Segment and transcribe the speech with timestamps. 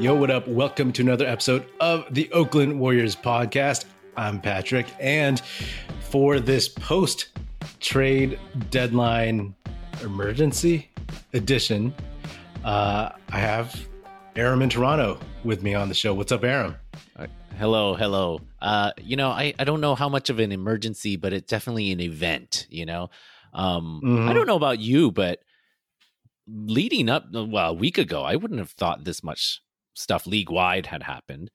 [0.00, 0.48] Yo, what up?
[0.48, 3.84] Welcome to another episode of the Oakland Warriors podcast.
[4.16, 5.42] I'm Patrick, and
[6.08, 7.28] for this post
[7.80, 8.40] trade
[8.70, 9.54] deadline
[10.02, 10.90] emergency
[11.34, 11.92] edition,
[12.64, 13.78] uh, I have
[14.36, 16.14] Aram in Toronto with me on the show.
[16.14, 16.76] What's up, Aram?
[17.58, 18.40] Hello, hello.
[18.62, 21.92] Uh, you know, I, I don't know how much of an emergency, but it's definitely
[21.92, 23.10] an event, you know?
[23.52, 24.30] Um, mm-hmm.
[24.30, 25.40] I don't know about you, but
[26.48, 29.60] leading up, well, a week ago, I wouldn't have thought this much
[29.94, 31.50] stuff league wide had happened.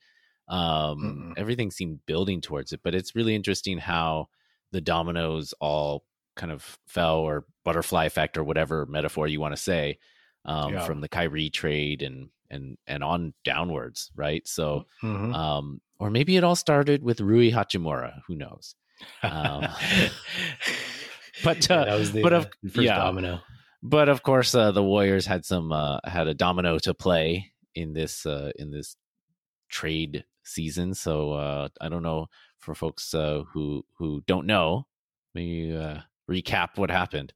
[0.47, 1.31] Um, mm-hmm.
[1.37, 4.27] Everything seemed building towards it, but it's really interesting how
[4.71, 6.03] the dominoes all
[6.35, 9.97] kind of fell or butterfly effect or whatever metaphor you want to say
[10.43, 10.85] um, yeah.
[10.85, 14.47] from the Kyrie trade and and and on downwards, right?
[14.47, 15.33] So, mm-hmm.
[15.33, 18.21] um, or maybe it all started with Rui Hachimura.
[18.27, 18.75] Who knows?
[19.23, 19.67] Um,
[21.43, 23.41] but uh, yeah, that was the, but of, first yeah, domino.
[23.81, 27.93] But of course, uh, the Warriors had some uh, had a domino to play in
[27.93, 28.95] this uh, in this
[29.69, 30.93] trade season.
[30.93, 32.27] So uh, I don't know
[32.59, 34.87] for folks uh, who who don't know,
[35.33, 37.33] maybe uh, recap what happened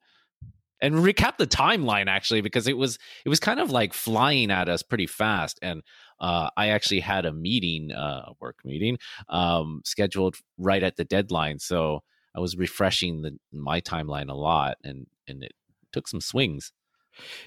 [0.81, 4.69] and recap the timeline actually because it was it was kind of like flying at
[4.69, 5.83] us pretty fast and
[6.19, 8.97] uh, I actually had a meeting, uh, work meeting,
[9.29, 11.59] um, scheduled right at the deadline.
[11.59, 12.03] So
[12.35, 15.53] I was refreshing the, my timeline a lot, and and it
[15.91, 16.71] took some swings.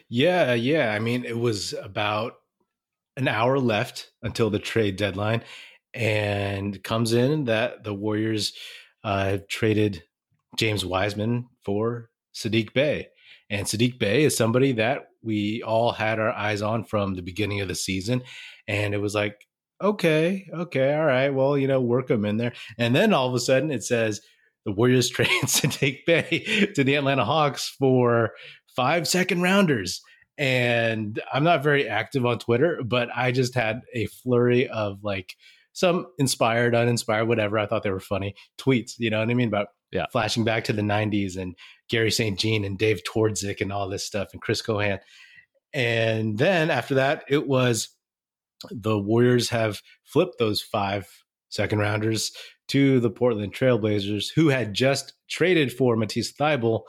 [0.09, 0.93] Yeah, yeah.
[0.93, 2.35] I mean, it was about
[3.17, 5.43] an hour left until the trade deadline,
[5.95, 8.53] and comes in that the Warriors
[9.05, 10.03] uh, traded
[10.57, 13.09] James Wiseman for Saddiq Bey.
[13.51, 17.61] And Saddiq Bey is somebody that we all had our eyes on from the beginning
[17.61, 18.23] of the season.
[18.67, 19.47] And it was like,
[19.81, 22.53] okay, okay, all right, well, you know, work him in there.
[22.79, 24.21] And then all of a sudden it says
[24.65, 28.33] the Warriors trade Saddiq Bey to the Atlanta Hawks for
[28.75, 30.01] five second rounders
[30.43, 35.37] and I'm not very active on Twitter, but I just had a flurry of like
[35.73, 37.61] some inspired, uninspired, whatever.
[37.61, 38.95] I thought they were funny tweets.
[38.99, 39.47] You know what I mean?
[39.47, 40.07] About yeah.
[40.11, 41.55] flashing back to the 90s and
[41.89, 42.37] Garry St.
[42.37, 44.99] Jean and Dave Twardzik and all this stuff and Chris Cohan.
[45.73, 47.91] And then after that, it was
[48.69, 51.09] the Warriors have flipped those five
[51.51, 52.33] second rounders
[52.67, 56.83] to the Portland Trailblazers, who had just traded for Matisse Thybulle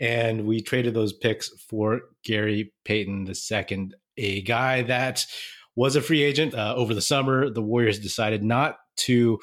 [0.00, 5.26] and we traded those picks for Gary Payton II, a guy that
[5.76, 7.50] was a free agent uh, over the summer.
[7.50, 9.38] The Warriors decided not to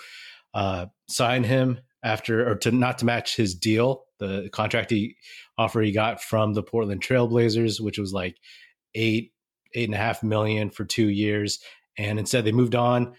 [0.54, 5.16] uh, sign him after, or to not to match his deal, the contract he
[5.58, 8.38] offer he got from the Portland Trailblazers, which was like
[8.96, 9.32] eight
[9.74, 11.60] eight and a half million for two years,
[11.98, 13.14] and instead they moved on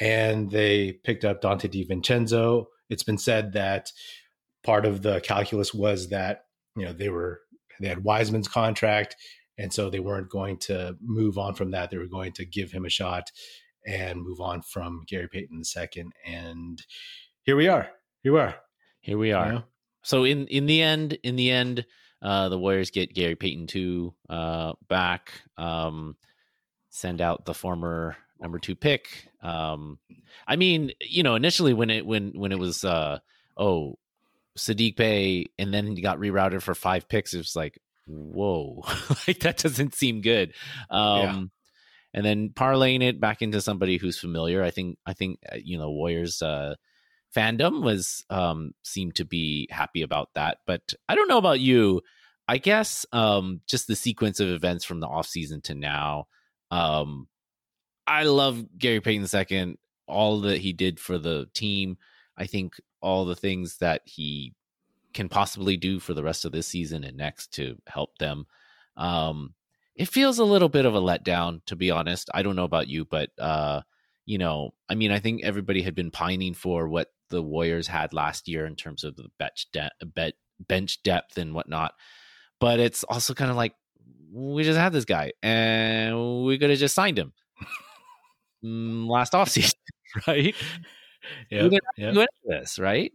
[0.00, 2.66] and they picked up Donte DiVincenzo.
[2.88, 3.92] It's been said that
[4.64, 6.44] part of the calculus was that
[6.76, 7.40] you know they were
[7.80, 9.16] they had Wiseman's contract,
[9.58, 11.90] and so they weren't going to move on from that.
[11.90, 13.30] They were going to give him a shot
[13.86, 16.04] and move on from Gary Payton II.
[16.24, 16.80] And
[17.42, 17.88] here we are.
[18.22, 18.54] Here we are.
[19.00, 19.46] Here we are.
[19.46, 19.64] You know?
[20.02, 21.84] So in in the end, in the end,
[22.20, 25.32] uh, the Warriors get Gary Payton two uh, back.
[25.56, 26.16] Um,
[26.90, 29.28] send out the former number two pick.
[29.42, 29.98] Um,
[30.46, 33.18] I mean, you know, initially when it when when it was uh,
[33.56, 33.98] oh
[34.58, 37.34] Saddiq Bey and then he got rerouted for five picks.
[37.34, 38.82] It was like, whoa,
[39.26, 40.52] like that doesn't seem good.
[40.90, 41.42] Um, yeah.
[42.14, 44.62] And then parlaying it back into somebody who's familiar.
[44.62, 46.74] I think, I think, uh, you know, Warriors, uh,
[47.34, 50.58] fandom was, um, seemed to be happy about that.
[50.66, 52.02] But I don't know about you.
[52.46, 56.26] I guess, um, just the sequence of events from the offseason to now.
[56.70, 57.28] Um,
[58.06, 59.76] I love Gary Payton II,
[60.06, 61.96] all that he did for the team.
[62.36, 64.54] I think all the things that he
[65.12, 68.46] can possibly do for the rest of this season and next to help them.
[68.96, 69.54] Um,
[69.94, 72.30] it feels a little bit of a letdown, to be honest.
[72.32, 73.82] I don't know about you, but uh,
[74.24, 78.12] you know, I mean, I think everybody had been pining for what the Warriors had
[78.12, 81.92] last year in terms of the bench de- bench depth and whatnot.
[82.60, 83.74] But it's also kind of like
[84.32, 87.32] we just had this guy and we could have just signed him
[88.64, 89.74] mm, last offseason,
[90.26, 90.54] right?
[91.50, 92.28] Yeah, yep.
[92.44, 93.12] this, right?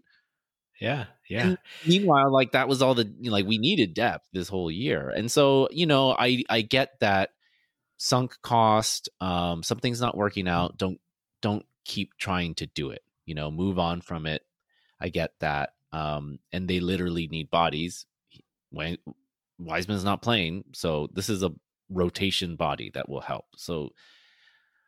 [0.79, 1.47] Yeah, yeah.
[1.47, 4.71] And meanwhile, like that was all the you know, like we needed depth this whole
[4.71, 7.31] year, and so you know, I I get that
[7.97, 9.09] sunk cost.
[9.19, 10.77] Um, something's not working out.
[10.77, 10.99] Don't
[11.41, 13.01] don't keep trying to do it.
[13.25, 14.43] You know, move on from it.
[14.99, 15.71] I get that.
[15.91, 18.05] Um, and they literally need bodies.
[18.69, 18.97] When
[19.57, 21.53] Wiseman's not playing, so this is a
[21.89, 23.45] rotation body that will help.
[23.55, 23.89] So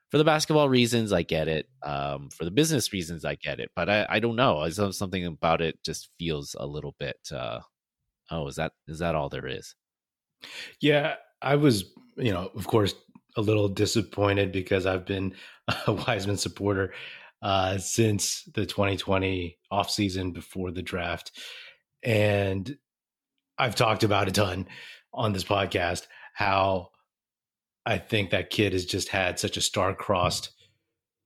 [0.09, 1.67] for the basketball reasons, I get it.
[1.83, 3.69] Um, for the business reasons, I get it.
[3.75, 4.59] But I, I don't know.
[4.59, 7.17] I Something about it just feels a little bit.
[7.31, 7.59] Uh,
[8.31, 9.75] oh, is that is that all there is?
[10.81, 11.85] Yeah, I was.
[12.17, 12.95] You know, of course,
[13.37, 15.33] a little disappointed because I've been
[15.87, 16.93] a Wiseman supporter
[17.41, 21.31] uh, since the 2020 offseason before the draft.
[22.03, 22.77] And
[23.57, 24.67] I've talked about a ton
[25.13, 26.89] on this podcast how
[27.85, 30.51] I think that kid has just had such a star-crossed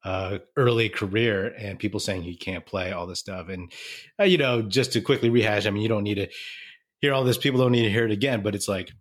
[0.03, 3.49] uh, early career, and people saying he can't play all this stuff.
[3.49, 3.71] And
[4.19, 6.27] uh, you know, just to quickly rehash, I mean, you don't need to
[6.99, 7.37] hear all this.
[7.37, 8.91] People don't need to hear it again, but it's like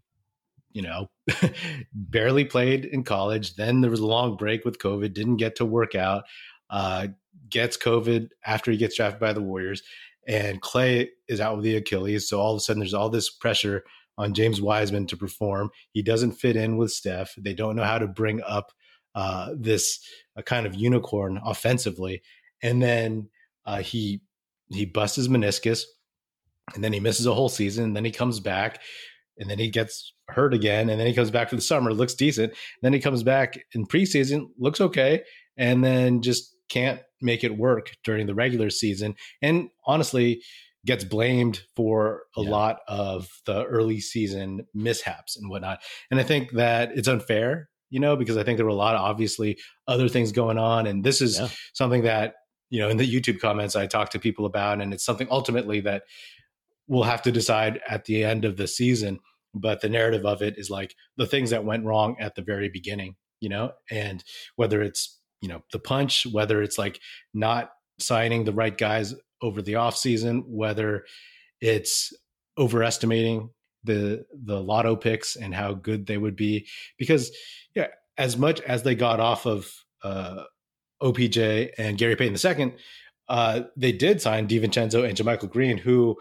[0.73, 1.11] you know,
[1.95, 3.57] barely played in college.
[3.57, 6.25] Then there was a long break with COVID, didn't get to work out,
[6.71, 7.09] uh,
[7.49, 9.83] gets COVID after he gets drafted by the Warriors.
[10.27, 12.29] And Clay is out with the Achilles.
[12.29, 13.85] So all of a sudden, there's all this pressure
[14.19, 15.71] on James Wiseman to perform.
[15.93, 17.35] He doesn't fit in with Steph.
[17.37, 18.73] They don't know how to bring up
[19.15, 20.01] uh, this
[20.37, 22.23] a kind of unicorn offensively.
[22.63, 23.29] And then
[23.67, 24.23] uh, he
[24.71, 25.83] he busts his meniscus,
[26.75, 27.85] and then he misses a whole season.
[27.85, 28.81] And then he comes back,
[29.39, 32.15] and then he gets hurt again, and then he comes back for the summer, looks
[32.15, 32.55] decent.
[32.81, 35.23] Then he comes back in preseason, looks okay,
[35.57, 39.15] and then just can't make it work during the regular season.
[39.43, 40.43] And honestly,
[40.85, 42.51] gets blamed for a yeah.
[42.51, 45.81] lot of the early season mishaps and whatnot.
[46.11, 48.97] And I think that it's unfair, you know, because I think there were a lot
[48.97, 50.87] of obviously other things going on.
[50.87, 51.49] And this is yeah.
[51.73, 52.35] something that,
[52.71, 55.81] you know, in the YouTube comments I talk to people about, and it's something ultimately
[55.81, 56.03] that
[56.89, 59.21] we'll have to decide at the end of the season
[59.55, 62.69] but the narrative of it is like the things that went wrong at the very
[62.69, 64.25] beginning you know and
[64.57, 67.01] whether it's you know the punch whether it's like
[67.35, 71.05] not signing the right guys over the off season whether
[71.61, 72.13] it's
[72.59, 73.51] overestimating
[73.85, 76.67] the the lotto picks and how good they would be
[76.99, 77.31] because
[77.75, 79.71] yeah as much as they got off of
[80.03, 80.45] uh
[81.03, 82.75] OPJ and Gary Payton II,
[83.29, 86.17] uh, they did sign DiVincenzo and JaMychal Green, who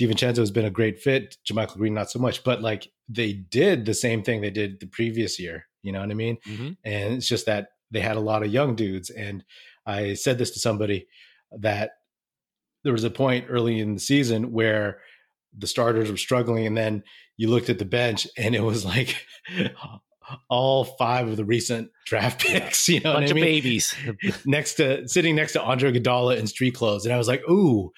[0.00, 1.36] DiVincenzo has been a great fit.
[1.48, 4.86] JaMychal Green, not so much, but like they did the same thing they did the
[4.86, 5.66] previous year.
[5.82, 6.38] You know what I mean?
[6.46, 6.70] Mm-hmm.
[6.84, 9.10] And it's just that they had a lot of young dudes.
[9.10, 9.44] And
[9.86, 11.06] I said this to somebody
[11.52, 11.92] that
[12.84, 15.00] there was a point early in the season where
[15.56, 17.02] the starters were struggling, and then
[17.36, 19.16] you looked at the bench, and it was like
[20.48, 22.88] all five of the recent draft picks.
[22.88, 23.44] You know, bunch of mean?
[23.44, 23.94] babies
[24.46, 27.92] next to sitting next to Andre Iguodala in street clothes, and I was like, "Ooh,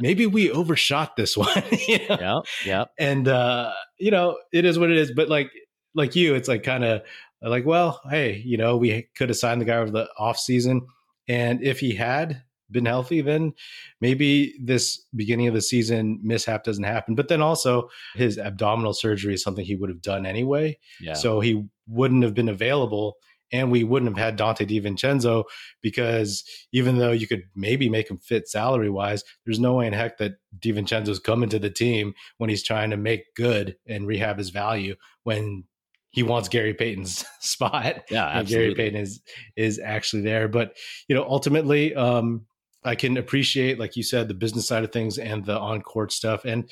[0.00, 1.62] maybe we overshot this one.
[1.86, 2.16] you know?
[2.18, 2.84] Yeah, yeah.
[2.98, 5.12] And uh, you know, it is what it is.
[5.12, 5.50] But like,
[5.94, 7.02] like you, it's like kind of
[7.42, 10.86] like, well, hey, you know, we could have signed the guy over the off season,
[11.28, 13.52] and if he had been healthy, then
[14.00, 17.14] maybe this beginning of the season mishap doesn't happen.
[17.14, 20.78] But then also his abdominal surgery is something he would have done anyway.
[21.00, 21.14] Yeah.
[21.14, 23.16] So he wouldn't have been available
[23.50, 25.44] and we wouldn't have had Donte DiVincenzo
[25.82, 29.92] because even though you could maybe make him fit salary wise, there's no way in
[29.92, 34.38] heck that DiVincenzo's coming to the team when he's trying to make good and rehab
[34.38, 34.94] his value
[35.24, 35.64] when
[36.10, 38.02] he wants Gary Payton's spot.
[38.10, 38.74] Yeah, absolutely.
[38.74, 39.20] Gary Payton is
[39.56, 40.76] is actually there, but
[41.08, 42.46] you know, ultimately, um,
[42.84, 46.12] I can appreciate, like you said, the business side of things and the on court
[46.12, 46.70] stuff, and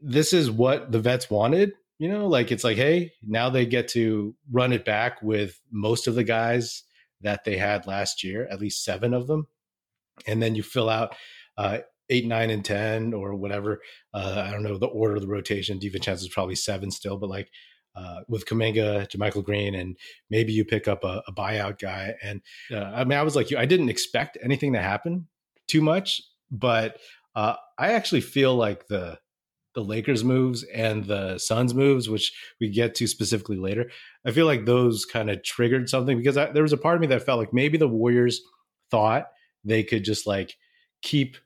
[0.00, 3.88] this is what the vets wanted you know, like it's like, hey, now they get
[3.88, 6.84] to run it back with most of the guys
[7.22, 9.48] that they had last year, at least seven of them.
[10.26, 11.16] And then you fill out
[11.56, 11.78] uh,
[12.08, 13.80] eight, nine, and 10 or whatever.
[14.14, 15.80] Uh, I don't know the order of the rotation.
[15.80, 17.50] DiVincenzo is probably seven still, but like
[17.98, 19.96] uh, with Kuminga, JaMychal Green, and
[20.30, 22.14] maybe you pick up a, a buyout guy.
[22.22, 25.26] And uh, I mean, I was like you, I didn't expect anything to happen
[25.66, 26.98] too much, but
[27.34, 29.18] uh, I actually feel like the
[29.74, 33.90] the Lakers moves and the Suns moves, which we get to specifically later,
[34.24, 37.00] I feel like those kind of triggered something because I, there was a part of
[37.00, 38.40] me that felt like maybe the Warriors
[38.90, 39.26] thought
[39.64, 40.56] they could just like
[41.02, 41.36] keep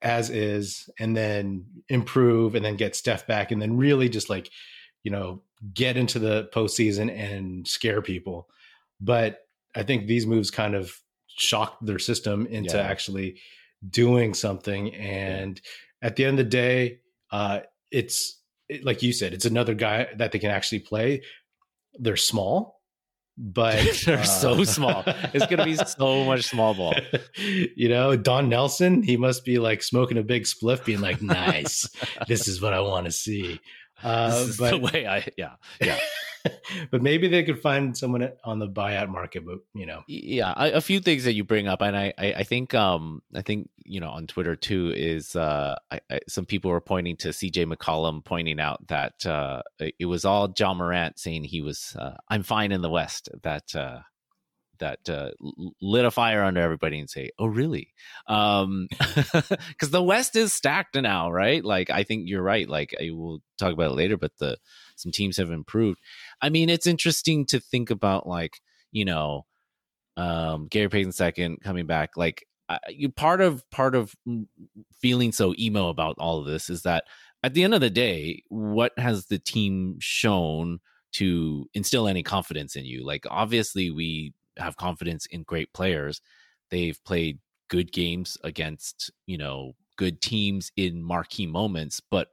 [0.00, 4.50] as is and then improve and then get Steph back and then really just like,
[5.02, 5.42] you know,
[5.74, 8.48] get into the postseason and scare people.
[9.00, 9.40] But
[9.74, 10.94] I think these moves kind of
[11.26, 12.82] shocked their system into yeah.
[12.82, 13.38] actually
[13.88, 14.94] doing something.
[14.94, 15.60] And
[16.02, 16.08] yeah.
[16.08, 16.98] at the end of the day,
[17.30, 21.22] uh, it's it, like you said, it's another guy that they can actually play.
[21.94, 22.80] They're small,
[23.36, 25.02] but they're uh, so small.
[25.06, 26.94] It's going to be so much small ball.
[27.74, 31.88] You know, Don Nelson, he must be like smoking a big spliff, being like, "Nice,
[32.28, 33.58] this is what I want to see."
[34.02, 35.98] Uh, but the way I, yeah, yeah.
[36.90, 39.44] but maybe they could find someone on the buyout market.
[39.44, 42.32] But you know, yeah, I, a few things that you bring up, and I, I,
[42.38, 46.46] I, think, um, I think you know, on Twitter too, is uh, I, I, some
[46.46, 47.66] people were pointing to C.J.
[47.66, 52.42] McCollum, pointing out that uh, it was all Ja Morant saying he was, uh, I'm
[52.42, 53.28] fine in the West.
[53.42, 54.00] That uh,
[54.80, 55.30] that uh,
[55.80, 57.92] lit a fire under everybody and say, "Oh, really?"
[58.26, 58.88] Um,
[59.32, 61.64] because the West is stacked now, right?
[61.64, 62.68] Like, I think you're right.
[62.68, 64.58] Like, I will talk about it later, but the
[64.96, 66.00] some teams have improved.
[66.42, 68.60] I mean, it's interesting to think about, like,
[68.92, 69.46] you know,
[70.16, 72.16] um, Gary Payton second coming back.
[72.16, 72.44] Like,
[72.88, 74.14] you part of part of
[75.00, 77.04] feeling so emo about all of this is that
[77.42, 80.80] at the end of the day, what has the team shown
[81.12, 83.04] to instill any confidence in you?
[83.04, 86.20] Like, obviously, we have confidence in great players.
[86.70, 87.38] They've played
[87.68, 92.28] good games against, you know, good teams in marquee moments, but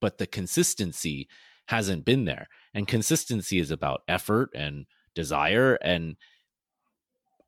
[0.00, 1.28] but the consistency
[1.66, 2.48] hasn't been there.
[2.74, 6.16] And consistency is about effort and desire and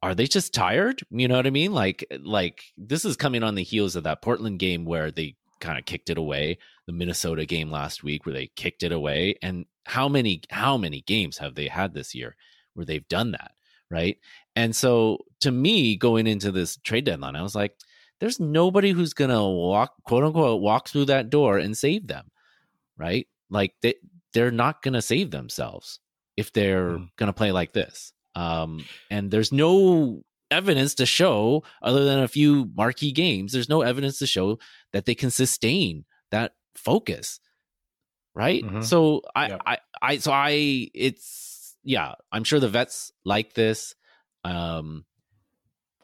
[0.03, 1.01] are they just tired?
[1.11, 1.73] You know what I mean?
[1.73, 5.79] Like like this is coming on the heels of that Portland game where they kind
[5.79, 9.65] of kicked it away, the Minnesota game last week where they kicked it away and
[9.87, 12.37] how many how many games have they had this year
[12.75, 13.53] where they've done that,
[13.93, 14.17] right?
[14.57, 17.77] And so to me going into this trade deadline, I was like
[18.19, 22.31] there's nobody who's going to walk quote unquote walk through that door and save them,
[22.97, 23.27] right?
[23.51, 23.95] Like they
[24.33, 26.01] they're not going to save themselves
[26.37, 27.09] if they're mm.
[27.17, 28.13] going to play like this.
[28.35, 33.83] Um, and there's no evidence to show, other than a few marquee games, there's no
[33.83, 34.59] evidence to show
[34.93, 37.41] that they can sustain that focus.
[38.35, 38.65] Right.
[38.65, 38.81] Mm-hmm.
[38.83, 39.59] So I.
[39.67, 41.52] I, I, so I, it's,
[41.85, 43.95] yeah, I'm sure the vets like this.
[44.45, 45.05] Um,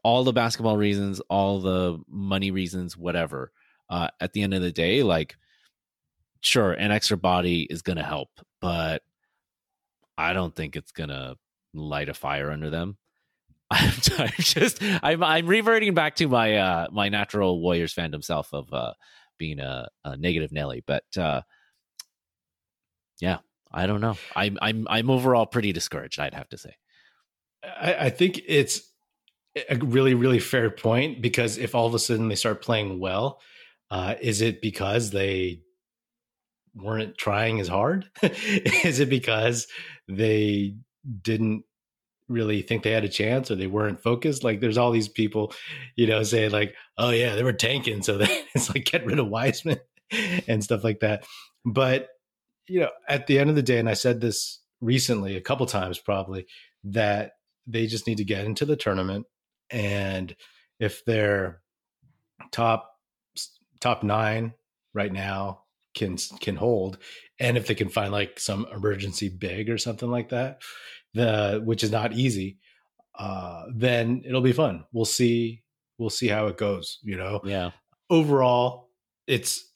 [0.02, 3.52] all the basketball reasons, all the money reasons, whatever.
[3.90, 5.36] Uh, at the end of the day, like,
[6.40, 8.28] sure, an extra body is going to help,
[8.60, 9.02] but
[10.16, 11.36] I don't think it's going to
[11.74, 12.96] light a fire under them.
[13.70, 18.54] I'm, I'm just I'm I'm reverting back to my uh my natural Warriors fandom self
[18.54, 18.94] of uh
[19.36, 21.42] being a, a negative Nelly, but uh
[23.20, 23.38] yeah,
[23.72, 24.16] I don't know.
[24.34, 26.18] I'm I'm I'm overall pretty discouraged.
[26.18, 26.74] I'd have to say.
[27.64, 28.92] I, I think it's
[29.68, 33.40] a really really fair point because if all of a sudden they start playing well,
[33.90, 35.62] uh, is it because they
[36.74, 38.08] weren't trying as hard?
[38.22, 39.66] is it because
[40.08, 40.76] they
[41.22, 41.64] didn't
[42.28, 44.44] really think they had a chance or they weren't focused.
[44.44, 45.52] Like there's all these people,
[45.96, 48.02] you know, saying like, oh yeah, they were tanking.
[48.02, 48.18] So
[48.54, 49.80] it's like get rid of Wiseman
[50.46, 51.24] and stuff like that.
[51.64, 52.08] But,
[52.68, 55.66] you know, at the end of the day, and I said this recently a couple
[55.66, 56.46] times probably,
[56.84, 57.32] that
[57.66, 59.26] they just need to get into the tournament.
[59.70, 60.34] And
[60.78, 61.60] if they're
[62.52, 62.90] top
[63.80, 64.54] top nine
[64.94, 65.62] right now
[65.94, 66.98] can can hold,
[67.38, 70.62] and if they can find like some emergency big or something like that,
[71.14, 72.58] the which is not easy,
[73.18, 74.84] uh, then it'll be fun.
[74.92, 75.62] We'll see.
[75.98, 76.98] We'll see how it goes.
[77.02, 77.40] You know.
[77.44, 77.72] Yeah.
[78.10, 78.88] Overall,
[79.26, 79.68] it's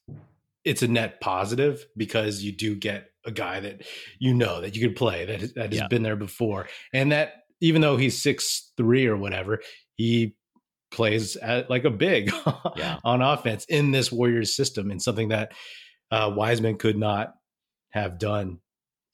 [0.64, 3.82] it's a net positive because you do get a guy that
[4.18, 5.88] you know that you could play that that has yeah.
[5.88, 9.60] been there before, and that even though he's six three or whatever,
[9.96, 10.36] he
[10.90, 12.32] plays at like a big
[12.76, 12.98] yeah.
[13.04, 15.52] on offense in this Warriors system and something that
[16.10, 17.34] uh, Wiseman could not
[17.90, 18.58] have done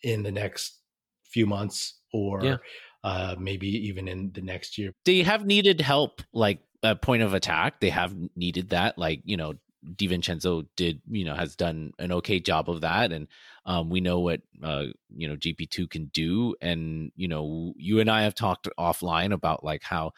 [0.02, 0.78] in the next
[1.24, 2.56] few months or yeah.
[3.04, 4.92] uh, maybe even in the next year.
[5.04, 7.80] They have needed help, like a point of attack.
[7.80, 9.54] They have needed that, like you know,
[9.86, 13.28] DiVincenzo did, you know, has done an okay job of that, and
[13.66, 16.54] um, we know what uh, you know GP two can do.
[16.60, 20.12] And you know, you and I have talked offline about like how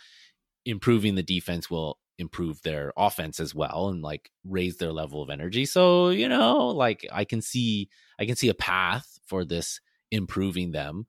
[0.64, 5.30] improving the defense will improve their offense as well and like raise their level of
[5.30, 7.88] energy so you know like i can see
[8.18, 11.06] i can see a path for this improving them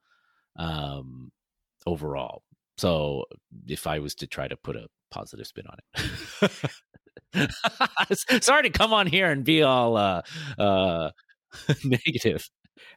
[0.58, 1.32] um,
[1.86, 2.44] overall.
[2.78, 3.26] So
[3.68, 6.52] if I was to try to put a positive spin on it,
[8.42, 10.22] sorry to come on here and be all uh,
[10.58, 11.12] uh,
[11.84, 12.50] negative.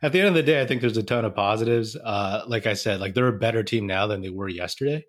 [0.02, 1.97] At the end of the day, I think there's a ton of positives.
[1.97, 5.04] Uh, like I said, like they're a better team now than they were yesterday,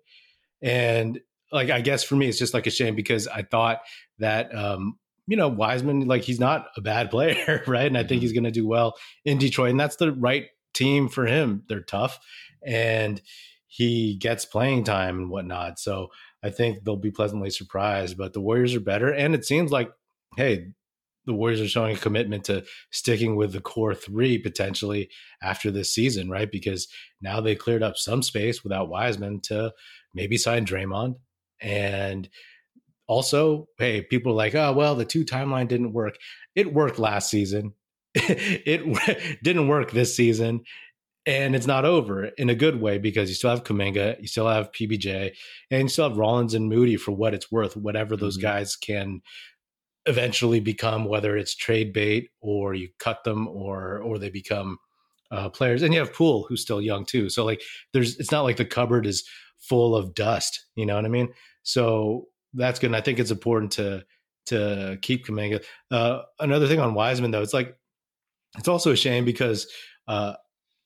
[0.62, 1.20] and
[1.52, 3.80] like I guess for me, it's just like a shame because I thought
[4.18, 7.86] that um, you know Wiseman, like he's not a bad player, right?
[7.86, 8.20] And I think mm-hmm.
[8.20, 8.94] he's going to do well
[9.24, 11.62] in Detroit, and that's the right team for him.
[11.68, 12.20] They're tough
[12.66, 13.22] and
[13.66, 15.78] he gets playing time and whatnot.
[15.78, 16.08] So
[16.46, 18.16] I think they'll be pleasantly surprised.
[18.16, 19.12] But the Warriors are better.
[19.12, 19.90] And it seems like,
[20.36, 20.68] hey,
[21.24, 25.10] the Warriors are showing a commitment to sticking with the core three potentially
[25.42, 26.50] after this season, right?
[26.50, 26.86] Because
[27.20, 29.72] now they cleared up some space without Wiseman to
[30.14, 31.16] maybe sign Draymond.
[31.60, 32.28] And
[33.08, 36.16] also, hey, people are like, oh, well, the two timeline didn't work.
[36.54, 37.74] It worked last season.
[38.14, 40.62] it didn't work this season
[41.26, 44.48] and it's not over in a good way because you still have Kuminga, you still
[44.48, 45.32] have PBJ,
[45.70, 48.46] and you still have Rollins and Moody for what it's worth, whatever those mm-hmm.
[48.46, 49.20] guys can
[50.06, 54.78] eventually become, whether it's trade bait or you cut them or or they become
[55.32, 57.28] uh, players, and you have Poole who's still young too.
[57.28, 57.60] So like,
[57.92, 59.28] there's it's not like the cupboard is
[59.58, 60.66] full of dust.
[60.76, 61.28] You know what I mean?
[61.64, 62.86] So that's good.
[62.86, 64.04] And I think it's important to
[64.46, 65.64] to keep Kuminga.
[65.90, 67.76] Uh, another thing on Wiseman though, it's like
[68.56, 69.66] it's also a shame because
[70.06, 70.34] uh,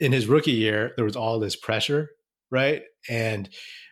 [0.01, 2.11] in his rookie year there was all this pressure,
[2.51, 2.83] right?
[3.09, 3.49] And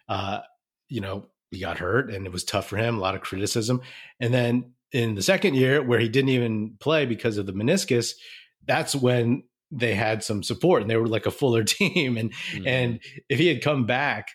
[0.09, 0.41] uh,
[0.89, 3.81] you know he got hurt and it was tough for him, a lot of criticism.
[4.21, 8.13] And then in the second year where he didn't even play because of the meniscus,
[8.67, 12.17] that's when they had some support and they were like a fuller team.
[12.17, 12.67] And mm-hmm.
[12.67, 14.29] and if he had come back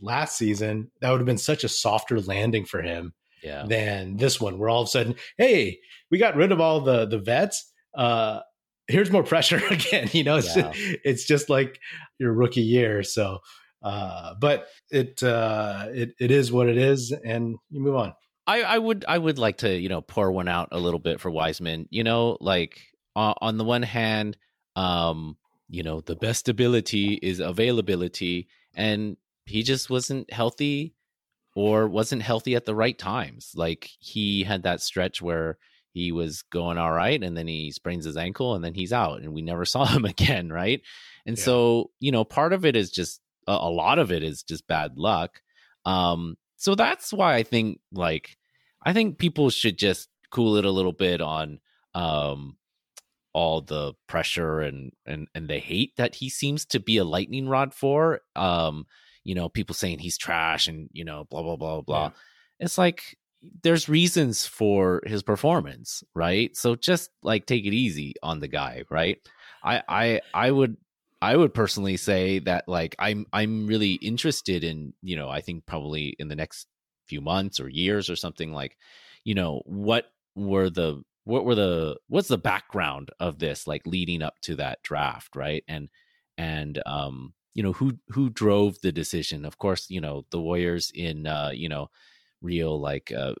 [0.00, 3.64] last season, that would have been such a softer landing for him yeah.
[3.66, 5.78] than this one, where all of a sudden, hey,
[6.10, 7.72] we got rid of all the the vets.
[7.94, 8.40] Uh,
[8.88, 10.08] here's more pressure again.
[10.12, 10.72] You know, it's yeah.
[10.72, 11.80] just, it's just like
[12.18, 13.02] your rookie year.
[13.02, 13.38] So,
[13.82, 18.14] uh, but it uh, it it is what it is, and you move on.
[18.46, 21.20] I, I would I would like to you know pour one out a little bit
[21.20, 21.88] for Wiseman.
[21.90, 22.80] You know, like
[23.14, 24.36] uh, on the one hand,
[24.76, 25.36] um,
[25.68, 29.16] you know, the best ability is availability, and
[29.46, 30.94] he just wasn't healthy
[31.54, 33.52] or wasn't healthy at the right times.
[33.54, 35.58] Like he had that stretch where
[35.96, 39.22] he was going all right and then he sprains his ankle and then he's out
[39.22, 40.82] and we never saw him again, right?
[41.24, 41.42] And yeah.
[41.42, 44.98] so, you know, part of it is just a, lot of it is just bad
[44.98, 45.40] luck.
[45.86, 48.36] Um so that's why I think like
[48.84, 51.60] I think people should just cool it a little bit on
[51.94, 52.58] um
[53.32, 57.48] all the pressure and and and the hate that he seems to be a lightning
[57.48, 58.86] rod for um
[59.24, 62.10] you know people saying he's trash and you know blah blah blah blah yeah.
[62.60, 63.16] it's like
[63.62, 66.56] there's reasons for his performance right?
[66.56, 69.18] So just like take it easy on the guy right?
[69.64, 70.76] I i i would
[71.22, 75.64] i would personally say that like i'm i'm really interested in you know i think
[75.66, 76.66] probably in the next
[77.08, 78.76] few months or years or something like
[79.24, 84.22] you know what were the what were the what's the background of this like leading
[84.22, 85.64] up to that draft right?
[85.68, 85.88] And
[86.38, 89.44] and um you know who who drove the decision?
[89.44, 91.90] Of course you know the warriors in uh you know
[92.46, 93.34] real like uh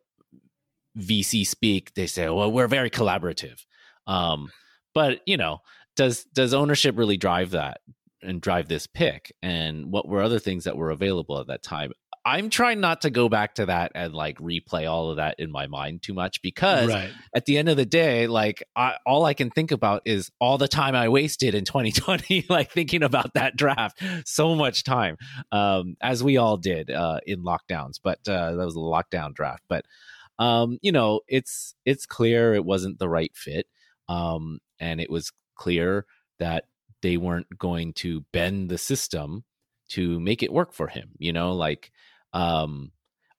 [0.98, 3.64] vc speak they say well we're very collaborative.
[4.06, 4.50] Um
[4.94, 5.60] but you know
[5.96, 7.80] does does ownership really drive that
[8.22, 9.34] and drive this pick?
[9.42, 11.92] And what were other things that were available at that time
[12.26, 15.52] I'm trying not to go back to that and like replay all of that in
[15.52, 17.12] my mind too much because right.
[17.32, 20.58] at the end of the day, like I, all I can think about is all
[20.58, 24.02] the time I wasted in 2020, like thinking about that draft.
[24.24, 25.18] So much time,
[25.52, 29.62] um, as we all did uh, in lockdowns, but uh, that was a lockdown draft.
[29.68, 29.84] But
[30.40, 33.68] um, you know, it's it's clear it wasn't the right fit,
[34.08, 36.06] um, and it was clear
[36.40, 36.64] that
[37.02, 39.44] they weren't going to bend the system
[39.90, 41.10] to make it work for him.
[41.18, 41.92] You know, like
[42.32, 42.92] um,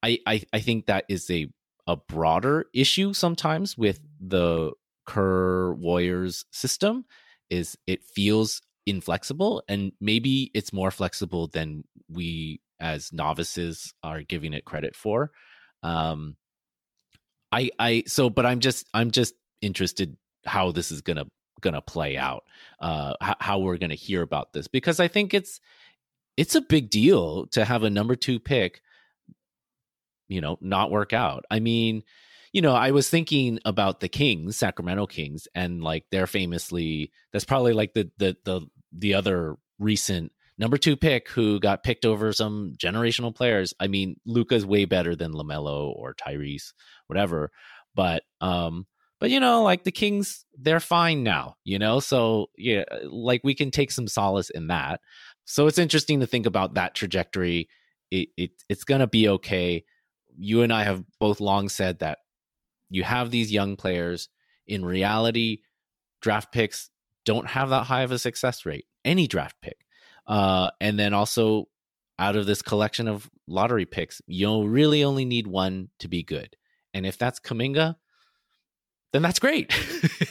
[0.03, 1.47] I, I I think that is a
[1.87, 4.71] a broader issue sometimes with the
[5.05, 7.05] Kerr Warriors system
[7.49, 14.53] is it feels inflexible and maybe it's more flexible than we as novices are giving
[14.53, 15.31] it credit for.
[15.81, 16.35] Um,
[17.51, 21.25] I I so but I'm just I'm just interested how this is gonna
[21.61, 22.43] gonna play out
[22.79, 25.59] uh how, how we're gonna hear about this because i think it's
[26.37, 28.81] it's a big deal to have a number two pick
[30.27, 31.45] you know, not work out.
[31.49, 32.03] I mean,
[32.53, 37.45] you know, I was thinking about the Kings, Sacramento Kings, and like they're famously that's
[37.45, 42.33] probably like the the the the other recent number two pick who got picked over
[42.33, 43.73] some generational players.
[43.79, 46.73] I mean, Luka's way better than LaMelo or Tyrese,
[47.07, 47.51] whatever.
[47.95, 48.87] But um,
[49.19, 51.99] but you know, like the Kings, they're fine now, you know.
[51.99, 55.01] So yeah, like we can take some solace in that.
[55.47, 57.67] So it's interesting to think about that trajectory.
[58.11, 59.83] It, it it's gonna be okay
[60.37, 62.19] you and I have both long said that
[62.89, 64.29] you have these young players.
[64.67, 65.59] In reality,
[66.21, 66.89] draft picks
[67.25, 68.85] don't have that high of a success rate.
[69.03, 69.77] Any draft pick,
[70.27, 71.67] uh, and then also
[72.19, 76.55] out of this collection of lottery picks, you'll really only need one to be good.
[76.93, 77.95] And if that's Kuminga,
[79.13, 79.73] then that's great,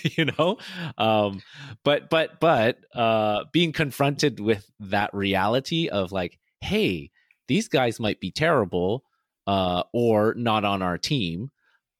[0.16, 0.58] you know.
[0.98, 1.42] Um,
[1.84, 7.10] but but but uh, being confronted with that reality of like, hey,
[7.48, 9.04] these guys might be terrible,
[9.46, 11.50] uh, or not on our team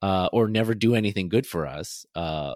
[0.03, 2.55] uh, or never do anything good for us uh,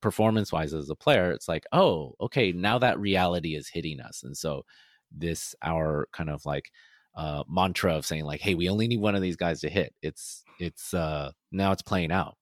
[0.00, 4.22] performance wise as a player it's like oh okay now that reality is hitting us
[4.22, 4.64] and so
[5.12, 6.70] this our kind of like
[7.16, 9.94] uh, mantra of saying like hey we only need one of these guys to hit
[10.02, 12.36] it's it's uh now it's playing out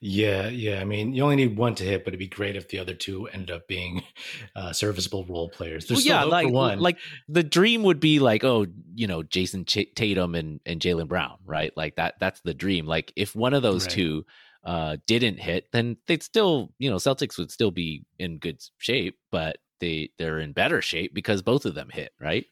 [0.00, 0.80] yeah, yeah.
[0.80, 2.94] I mean, you only need one to hit, but it'd be great if the other
[2.94, 4.02] two ended up being
[4.56, 5.86] uh, serviceable role players.
[5.86, 6.78] There's well, yeah, like one.
[6.78, 11.08] like the dream would be like, oh, you know, Jayson Ch- Tatum and and Jaylen
[11.08, 11.72] Brown, right?
[11.76, 12.14] Like that.
[12.20, 12.86] That's the dream.
[12.86, 13.92] Like if one of those right.
[13.92, 14.26] two
[14.64, 19.18] uh, didn't hit, then they'd still, you know, Celtics would still be in good shape,
[19.32, 22.46] but they they're in better shape because both of them hit, right?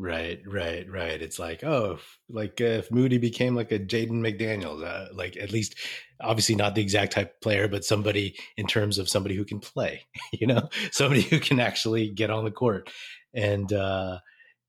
[0.00, 1.20] Right, right, right.
[1.20, 5.74] It's like, oh, like if Moody became like a Jaden McDaniels, uh, like at least,
[6.20, 9.58] obviously not the exact type of player, but somebody in terms of somebody who can
[9.58, 12.88] play, you know, somebody who can actually get on the court
[13.34, 14.18] and uh,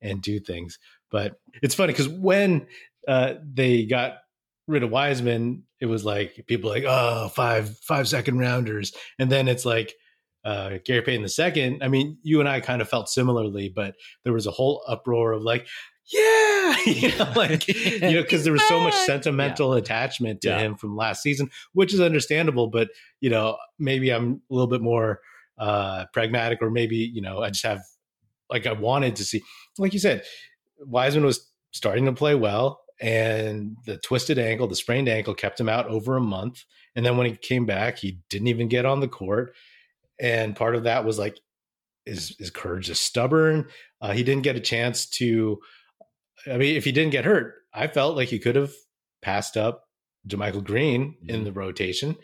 [0.02, 0.80] and do things.
[1.12, 2.65] But it's funny because when
[3.08, 4.13] uh, they got
[4.68, 9.48] rid of Wiseman, it was like people like, oh, five five second rounders, and then
[9.48, 9.94] it's like
[10.43, 11.84] uh, Gary Payton the second.
[11.84, 15.34] I mean, you and I kind of felt similarly, but there was a whole uproar
[15.34, 15.67] of like,
[16.12, 19.80] yeah, you know, like you know, because there was so much sentimental yeah.
[19.80, 20.60] attachment to yeah.
[20.60, 22.67] him from last season, which is understandable.
[22.67, 25.19] But you know, maybe I'm a little bit more
[25.58, 27.82] uh, pragmatic, or maybe you know, I just have
[28.49, 29.43] like I wanted to see,
[29.78, 30.23] like you said,
[30.80, 35.69] Wiseman was starting to play well, and the twisted ankle, the sprained ankle, kept him
[35.69, 36.63] out over a month.
[36.95, 39.54] And then when he came back, he didn't even get on the court
[40.19, 41.39] and part of that was like
[42.05, 43.67] is is courage just stubborn
[44.01, 45.60] uh, he didn't get a chance to
[46.47, 48.71] i mean if he didn't get hurt i felt like he could have
[49.21, 49.86] passed up
[50.27, 51.29] JaMychal Green mm-hmm.
[51.29, 52.15] in the rotation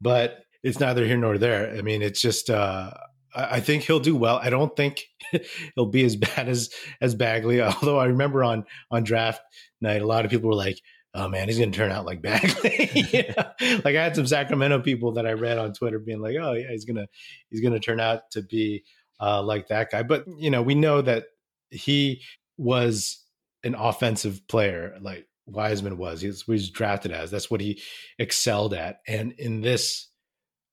[0.00, 2.90] but it's neither here nor there i mean it's just uh,
[3.34, 4.38] I think he'll do well.
[4.42, 5.04] I don't think
[5.74, 6.68] he'll be as bad as
[7.00, 7.62] as Bagley.
[7.62, 9.40] Although I remember on on draft
[9.80, 10.78] night, a lot of people were like,
[11.14, 12.90] oh man, he's going to turn out like Bagley.
[13.12, 13.52] yeah.
[13.84, 16.70] Like I had some Sacramento people that I read on Twitter being like, oh yeah,
[16.70, 17.06] he's gonna
[17.50, 18.84] he's gonna turn out to be
[19.20, 20.02] uh, like that guy.
[20.02, 21.26] But you know, we know that
[21.70, 22.22] he
[22.56, 23.22] was
[23.64, 26.20] an offensive player, like Wiseman was.
[26.20, 27.30] He was, he was drafted as.
[27.30, 27.80] That's what he
[28.18, 29.00] excelled at.
[29.06, 30.08] And in this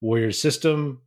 [0.02, 1.02] Warrior system,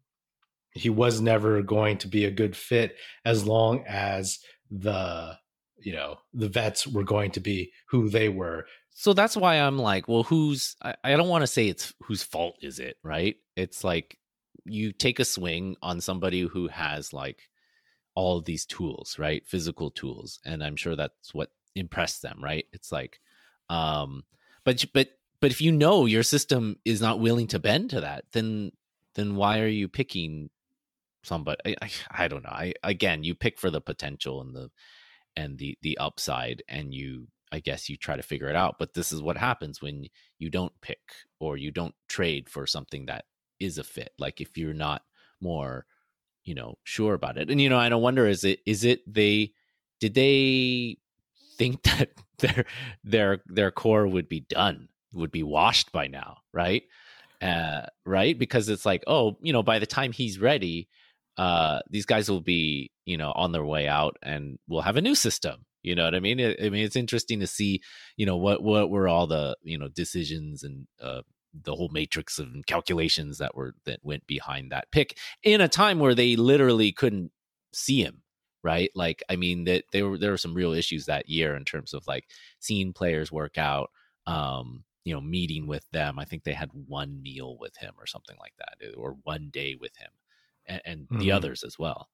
[0.75, 4.39] he was never going to be a good fit as long as
[4.71, 5.37] the
[5.79, 9.79] you know the vets were going to be who they were so that's why i'm
[9.79, 13.37] like well who's i, I don't want to say it's whose fault is it right?
[13.57, 14.19] It's like
[14.65, 17.49] you take a swing on somebody who has like
[18.15, 19.47] all these tools right?
[19.47, 22.67] Physical tools and i'm sure that's what impressed them right?
[22.73, 23.21] It's like
[23.71, 24.25] um
[24.65, 25.09] but but
[25.41, 28.73] but if you know your system is not willing to bend to that then
[29.15, 30.51] then why are you picking
[31.23, 32.51] somebody I, I, I don't know.
[32.51, 34.71] I again you pick for the potential and the
[35.37, 38.77] and the the upside and you I guess you try to figure it out.
[38.79, 40.07] But this is what happens when
[40.39, 41.01] you don't pick
[41.39, 43.27] or you don't trade for something that
[43.61, 44.11] is a fit.
[44.19, 45.03] Like if you're not
[45.41, 45.87] more,
[46.45, 47.51] you know, sure about it.
[47.51, 49.53] And you know, I don't wonder is it is it they
[50.01, 50.97] did they
[51.59, 52.65] think that their
[53.05, 56.83] their their core would be done, would be washed by now, right?
[57.41, 58.39] Uh, right?
[58.39, 60.89] Because it's like, oh, you know, by the time he's ready,
[61.37, 65.03] uh, these guys will be, you know, on their way out and we'll have a
[65.03, 65.65] new system.
[65.83, 66.41] You know what I mean?
[66.41, 67.83] I, I mean, it's interesting to see,
[68.17, 71.23] you know, what, what were all the, you know, decisions and, uh,
[71.55, 75.99] the whole matrix of calculations that were that went behind that pick in a time
[75.99, 77.31] where they literally couldn't
[77.75, 78.23] see him
[78.63, 81.63] right like i mean that there were there were some real issues that year in
[81.63, 82.25] terms of like
[82.59, 83.91] seeing players work out
[84.27, 88.07] um you know meeting with them i think they had one meal with him or
[88.07, 90.09] something like that or one day with him
[90.67, 91.19] and, and mm-hmm.
[91.19, 92.09] the others as well.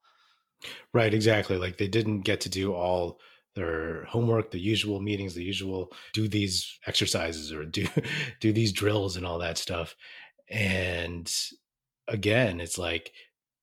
[0.92, 1.56] Right, exactly.
[1.56, 3.20] Like they didn't get to do all
[3.54, 7.86] their homework, the usual meetings, the usual do these exercises or do
[8.40, 9.94] do these drills and all that stuff.
[10.48, 11.30] And
[12.06, 13.12] again, it's like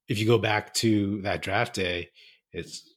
[0.07, 2.09] if you go back to that draft day,
[2.51, 2.95] it's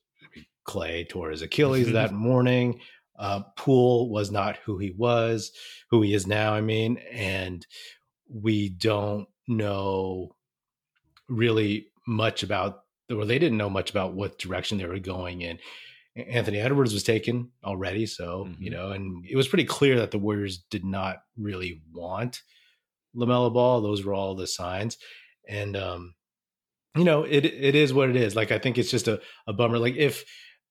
[0.64, 2.80] Clay tore his Achilles that morning.
[3.18, 5.50] Uh, Poole was not who he was,
[5.90, 6.54] who he is now.
[6.54, 7.66] I mean, and
[8.28, 10.36] we don't know
[11.28, 15.58] really much about, or they didn't know much about what direction they were going in.
[16.18, 18.62] Anthony Edwards was taken already, so mm-hmm.
[18.62, 22.42] you know, and it was pretty clear that the Warriors did not really want
[23.16, 23.80] LaMelo Ball.
[23.80, 24.98] Those were all the signs,
[25.48, 26.14] and um,
[26.96, 28.34] you know, it it is what it is.
[28.34, 29.78] Like I think it's just a, a bummer.
[29.78, 30.24] Like if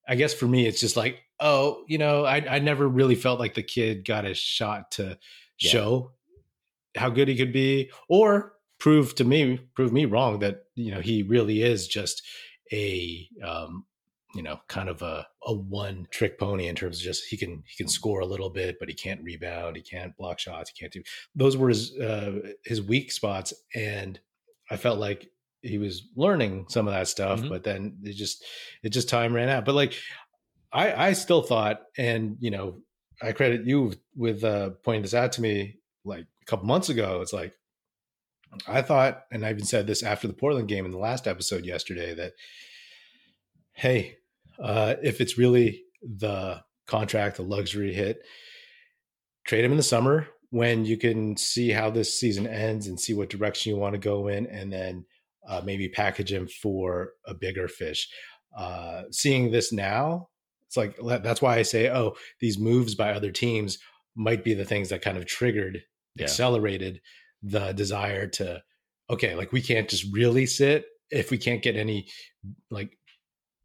[0.08, 3.40] I guess for me, it's just like, oh, you know, I I never really felt
[3.40, 5.18] like the kid got a shot to
[5.60, 5.70] yeah.
[5.72, 6.12] show
[6.96, 11.02] how good he could be, or prove to me prove me wrong that you know
[11.02, 12.22] he really is just
[12.72, 13.86] a um,
[14.36, 17.64] you know kind of a, a one trick pony in terms of just he can
[17.66, 20.80] he can score a little bit but he can't rebound he can't block shots he
[20.80, 21.02] can't do
[21.36, 22.34] those were his uh,
[22.66, 24.20] his weak spots and
[24.70, 25.30] i felt like
[25.62, 27.50] he was learning some of that stuff mm-hmm.
[27.50, 28.44] but then it just
[28.84, 29.94] it just time ran out but like
[30.72, 32.78] i i still thought and you know
[33.22, 37.22] i credit you with uh pointing this out to me like a couple months ago
[37.22, 37.54] it's like
[38.66, 41.66] I thought, and I even said this after the Portland game in the last episode
[41.66, 42.32] yesterday, that
[43.74, 44.18] hey,
[44.62, 48.20] uh, if it's really the contract, the luxury hit,
[49.46, 53.14] trade him in the summer when you can see how this season ends and see
[53.14, 55.06] what direction you want to go in, and then
[55.48, 58.08] uh, maybe package him for a bigger fish.
[58.58, 60.30] Uh, seeing this now,
[60.68, 63.78] it's like that's why I say, oh, these moves by other teams
[64.16, 65.82] might be the things that kind of triggered,
[66.16, 66.24] yeah.
[66.24, 67.02] accelerated
[67.44, 68.62] the desire to,
[69.10, 72.08] okay, like we can't just really sit if we can't get any
[72.70, 72.97] like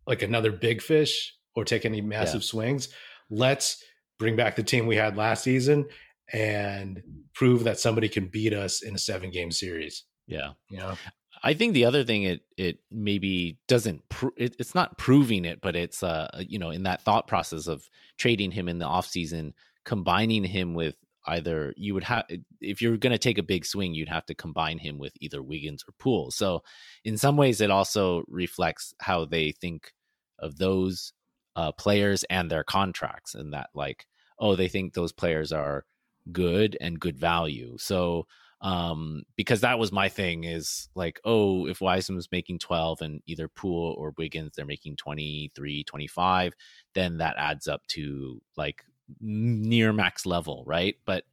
[0.07, 2.47] like another big fish or take any massive yeah.
[2.47, 2.89] swings.
[3.31, 3.83] Let's
[4.19, 5.87] bring back the team we had last season
[6.33, 7.03] and
[7.35, 10.05] prove that somebody can beat us in a seven game series.
[10.27, 10.53] Yeah.
[10.71, 10.95] You know?
[11.43, 15.61] I think the other thing it it maybe doesn't pro- it, it's not proving it,
[15.61, 19.53] but it's uh you know in that thought process of trading him in the offseason,
[19.85, 22.25] combining him with either you would have
[22.61, 25.43] if you're going to take a big swing, you'd have to combine him with either
[25.43, 26.31] Wiggins or Poole.
[26.31, 26.63] So
[27.05, 29.93] in some ways, it also reflects how they think
[30.39, 31.13] of those
[31.57, 34.07] uh, players and their contracts, and that like
[34.39, 35.85] oh they think those players are
[36.33, 37.77] good and good value.
[37.79, 38.27] So
[38.63, 43.49] um because that was my thing is like oh if Wiseman's making 12 and either
[43.49, 46.55] Poole or Wiggins they're making 23 25
[46.95, 48.85] then that adds up to like
[49.21, 50.97] near max level right?
[51.05, 51.25] But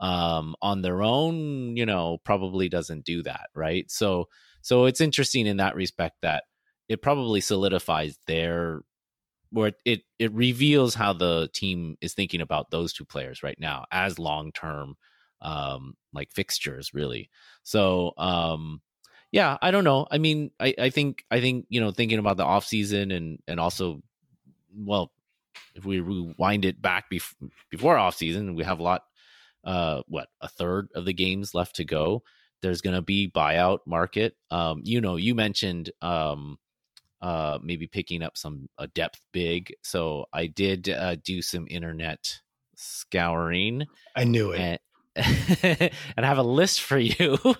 [0.00, 3.90] um on their own you know probably doesn't do that right?
[3.90, 4.28] So
[4.62, 6.44] so it's interesting in that respect that
[6.88, 8.82] it probably solidifies their
[9.50, 13.84] where it it reveals how the team is thinking about those two players right now
[13.90, 14.96] as long term
[15.40, 17.30] um like fixtures really.
[17.62, 18.82] So um
[19.30, 20.06] yeah i don't know.
[20.10, 23.38] I mean i i think i think you know thinking about the off season and
[23.46, 24.02] and also
[24.76, 25.12] well
[25.74, 27.34] if we rewind it back bef-
[27.70, 29.02] before off season we have a lot
[29.64, 32.22] uh what a third of the games left to go
[32.62, 36.58] there's going to be buyout market um you know you mentioned um
[37.20, 42.40] uh maybe picking up some a depth big so i did uh, do some internet
[42.76, 44.78] scouring i knew it and,
[45.62, 47.38] and I have a list for you.
[47.44, 47.54] um,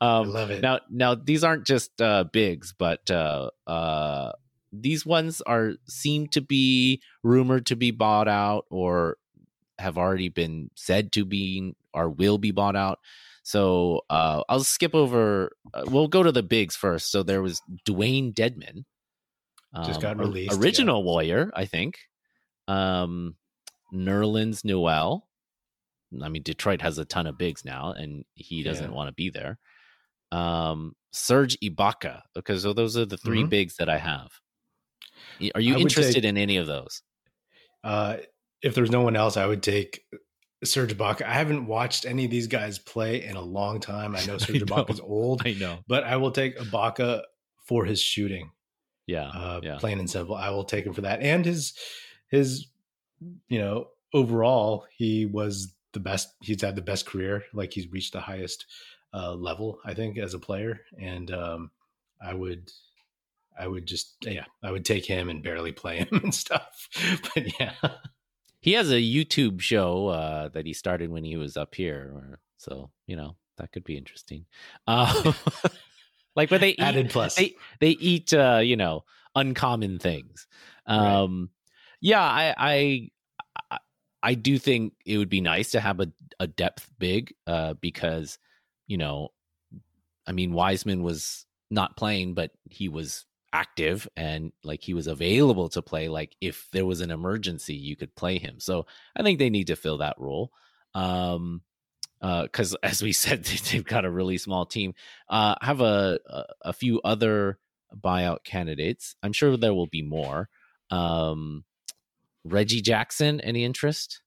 [0.00, 0.60] I love it.
[0.62, 4.32] Now, now these aren't just uh, bigs, but uh, uh,
[4.80, 9.18] these ones are seem to be rumored to be bought out or
[9.78, 12.98] have already been said to be or will be bought out.
[13.42, 15.52] So uh, I'll skip over.
[15.72, 17.10] Uh, we'll go to the bigs first.
[17.10, 18.84] So there was Dewayne Dedmon,
[19.74, 21.04] um, just got released, original yeah.
[21.04, 21.98] Warrior, I think.
[22.66, 23.36] Um,
[23.92, 25.26] Nerlens Noel,
[26.22, 28.96] I mean, Detroit has a ton of bigs now, and he doesn't yeah.
[28.96, 29.58] want to be there.
[30.32, 33.48] Um, Serge Ibaka, because so those are the 3 mm-hmm.
[33.48, 34.32] bigs that I have.
[35.54, 37.02] Are you interested take, in any of those?
[37.82, 38.16] Uh,
[38.62, 40.02] if there's no one else, I would take
[40.62, 41.22] Serge Ibaka.
[41.22, 44.16] I haven't watched any of these guys play in a long time.
[44.16, 45.42] I know Serge Ibaka is old.
[45.44, 47.22] I know, but I will take Ibaka
[47.64, 48.50] for his shooting.
[49.06, 50.34] Yeah, uh, yeah, plain and simple.
[50.34, 51.74] I will take him for that, and his
[52.28, 52.66] his
[53.48, 56.34] you know overall he was the best.
[56.40, 57.44] He's had the best career.
[57.52, 58.66] Like he's reached the highest
[59.14, 60.80] uh, level, I think, as a player.
[60.98, 61.70] And um,
[62.20, 62.70] I would,
[63.58, 66.88] I would just, yeah, I would take him and barely play him and stuff.
[67.34, 67.74] But yeah,
[68.60, 72.38] he has a YouTube show uh, that he started when he was up here.
[72.58, 74.46] So you know that could be interesting.
[74.86, 75.32] Uh,
[76.36, 80.46] like where they eat, added plus, they they eat, uh, you know, uncommon things.
[80.86, 81.48] Um, right.
[82.00, 83.10] Yeah, I, I
[84.24, 88.38] I do think it would be nice to have a, a depth big uh, because,
[88.86, 89.28] you know,
[90.26, 95.68] I mean, Wiseman was not playing, but he was active and like he was available
[95.70, 96.08] to play.
[96.08, 98.56] Like if there was an emergency, you could play him.
[98.58, 98.86] So
[99.16, 100.50] I think they need to fill that role.
[100.94, 101.62] Um,
[102.20, 104.94] uh because uh, as we said, they've got a really small team.
[105.28, 107.58] Uh, have a, a, a few other
[107.94, 109.14] buyout candidates.
[109.22, 110.48] I'm sure there will be more.
[110.90, 111.64] Um,
[112.44, 114.20] Reggie Jackson, any interest?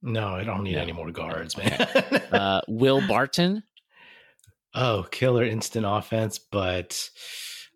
[0.00, 0.82] No, I don't need no.
[0.82, 1.72] any more guards, man.
[2.32, 3.64] uh, Will Barton.
[4.72, 7.10] Oh, killer instant offense, but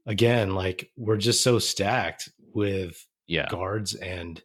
[0.06, 3.46] again, like we're just so stacked with yeah.
[3.48, 4.42] guards and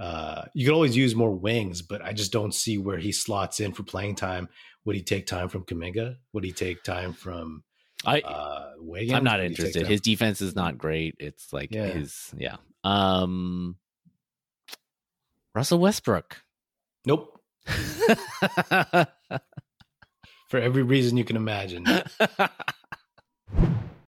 [0.00, 3.60] uh, you could always use more wings, but I just don't see where he slots
[3.60, 4.48] in for playing time.
[4.84, 6.16] Would he take time from Kuminga?
[6.32, 7.62] Would he take time from
[8.04, 9.12] I uh, Wiggins?
[9.12, 9.86] I'm not interested.
[9.86, 11.14] His defense is not great.
[11.18, 11.86] It's like yeah.
[11.86, 12.56] his yeah.
[12.82, 13.76] Um
[15.54, 16.42] Russell Westbrook.
[17.06, 17.40] Nope.
[20.48, 21.86] For every reason you can imagine.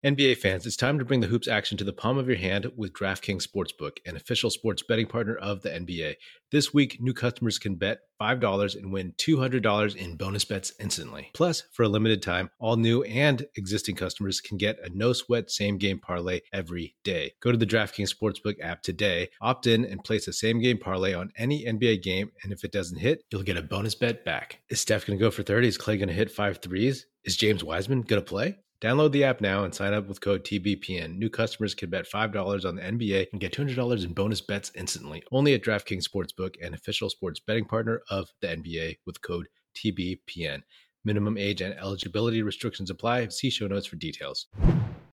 [0.03, 2.69] NBA fans, it's time to bring the hoops action to the palm of your hand
[2.75, 6.15] with DraftKings Sportsbook, an official sports betting partner of the NBA.
[6.51, 11.31] This week, new customers can bet $5 and win $200 in bonus bets instantly.
[11.33, 15.49] Plus, for a limited time, all new and existing customers can get a no sweat
[15.49, 17.31] same game parlay every day.
[17.39, 21.13] Go to the DraftKings Sportsbook app today, opt in, and place a same game parlay
[21.13, 22.29] on any NBA game.
[22.43, 24.59] And if it doesn't hit, you'll get a bonus bet back.
[24.67, 25.65] Is Steph going to go for 30?
[25.65, 27.05] Is Clay going to hit five threes?
[27.23, 28.57] Is James Wiseman going to play?
[28.83, 31.17] Download the app now and sign up with code TBPN.
[31.17, 35.23] New customers can bet $5 on the NBA and get $200 in bonus bets instantly.
[35.31, 40.63] Only at DraftKings Sportsbook, an official sports betting partner of the NBA with code TBPN.
[41.05, 43.29] Minimum age and eligibility restrictions apply.
[43.29, 44.47] See show notes for details.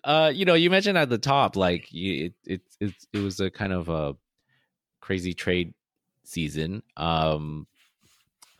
[0.03, 3.49] Uh, you know, you mentioned at the top, like it, it, it, it was a
[3.49, 4.15] kind of a
[5.01, 5.73] crazy trade
[6.23, 6.83] season.
[6.97, 7.65] Um,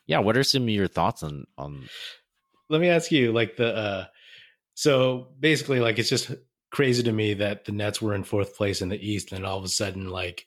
[0.07, 1.89] yeah, what are some of your thoughts on on?
[2.69, 4.05] Let me ask you, like the uh,
[4.75, 6.31] so basically, like it's just
[6.71, 9.57] crazy to me that the Nets were in fourth place in the East, and all
[9.57, 10.45] of a sudden, like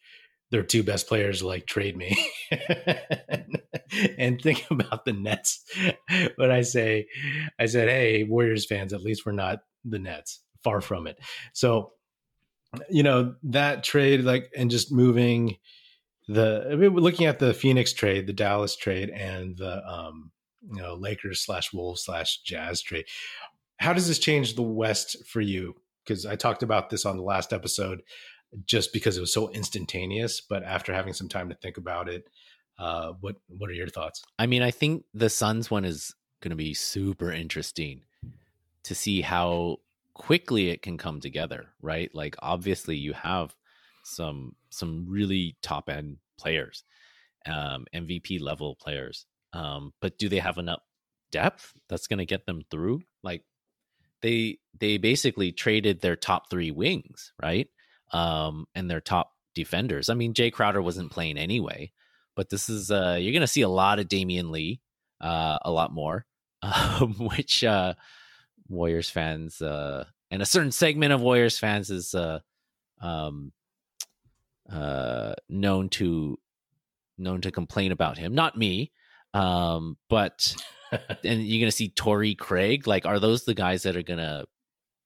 [0.50, 2.16] their two best players like trade me.
[4.18, 5.64] and think about the Nets.
[6.36, 7.06] But I say,
[7.58, 10.40] I said, hey, Warriors fans, at least we're not the Nets.
[10.64, 11.18] Far from it.
[11.52, 11.92] So,
[12.90, 15.56] you know, that trade, like, and just moving
[16.26, 20.32] the, I mean, looking at the Phoenix trade, the Dallas trade, and the, um,
[20.68, 23.04] you know, Lakers slash Wolves slash Jazz trade.
[23.78, 25.74] How does this change the West for you?
[26.04, 28.02] Because I talked about this on the last episode
[28.64, 30.40] just because it was so instantaneous.
[30.40, 32.24] But after having some time to think about it,
[32.78, 34.22] uh, what what are your thoughts?
[34.38, 38.02] I mean, I think the Suns one is going to be super interesting
[38.84, 39.78] to see how
[40.14, 42.10] quickly it can come together, right?
[42.14, 43.54] Like obviously you have
[44.04, 46.84] some some really top end players,
[47.46, 50.82] um, MVP level players, um, but do they have enough
[51.30, 53.02] depth that's going to get them through?
[53.22, 53.42] Like
[54.22, 57.68] they they basically traded their top three wings, right?
[58.12, 60.09] um, and their top defenders.
[60.09, 61.92] I mean, Jae Crowder wasn't playing anyway,
[62.37, 64.81] but this is uh, you're going to see a lot of Damion Lee,
[65.20, 66.26] uh, a lot more,
[66.62, 67.94] um, which uh,
[68.68, 72.40] Warriors fans uh, and a certain segment of Warriors fans is uh,
[73.00, 73.52] um,
[74.70, 76.38] uh, known to
[77.20, 78.35] known to complain about him.
[78.35, 78.92] Not me,
[79.35, 80.54] um, but
[80.92, 82.87] and you're going to see Torrey Craig.
[82.87, 84.46] Like, are those the guys that are going to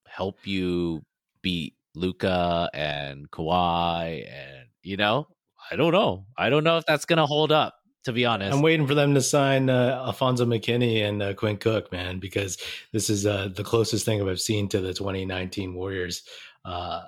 [0.07, 1.03] help you
[1.43, 5.29] beat Luka and Kawhi and you know,
[5.71, 6.27] I don't know.
[6.37, 7.75] I don't know if that's going to hold up.
[8.07, 11.57] To be honest, I'm waiting for them to sign uh, Alfonzo McKinnie and uh, Quinn
[11.57, 12.59] Cook, man, because
[12.93, 16.25] this is uh, the closest thing I've seen to the 2019 Warriors
[16.65, 17.03] uh,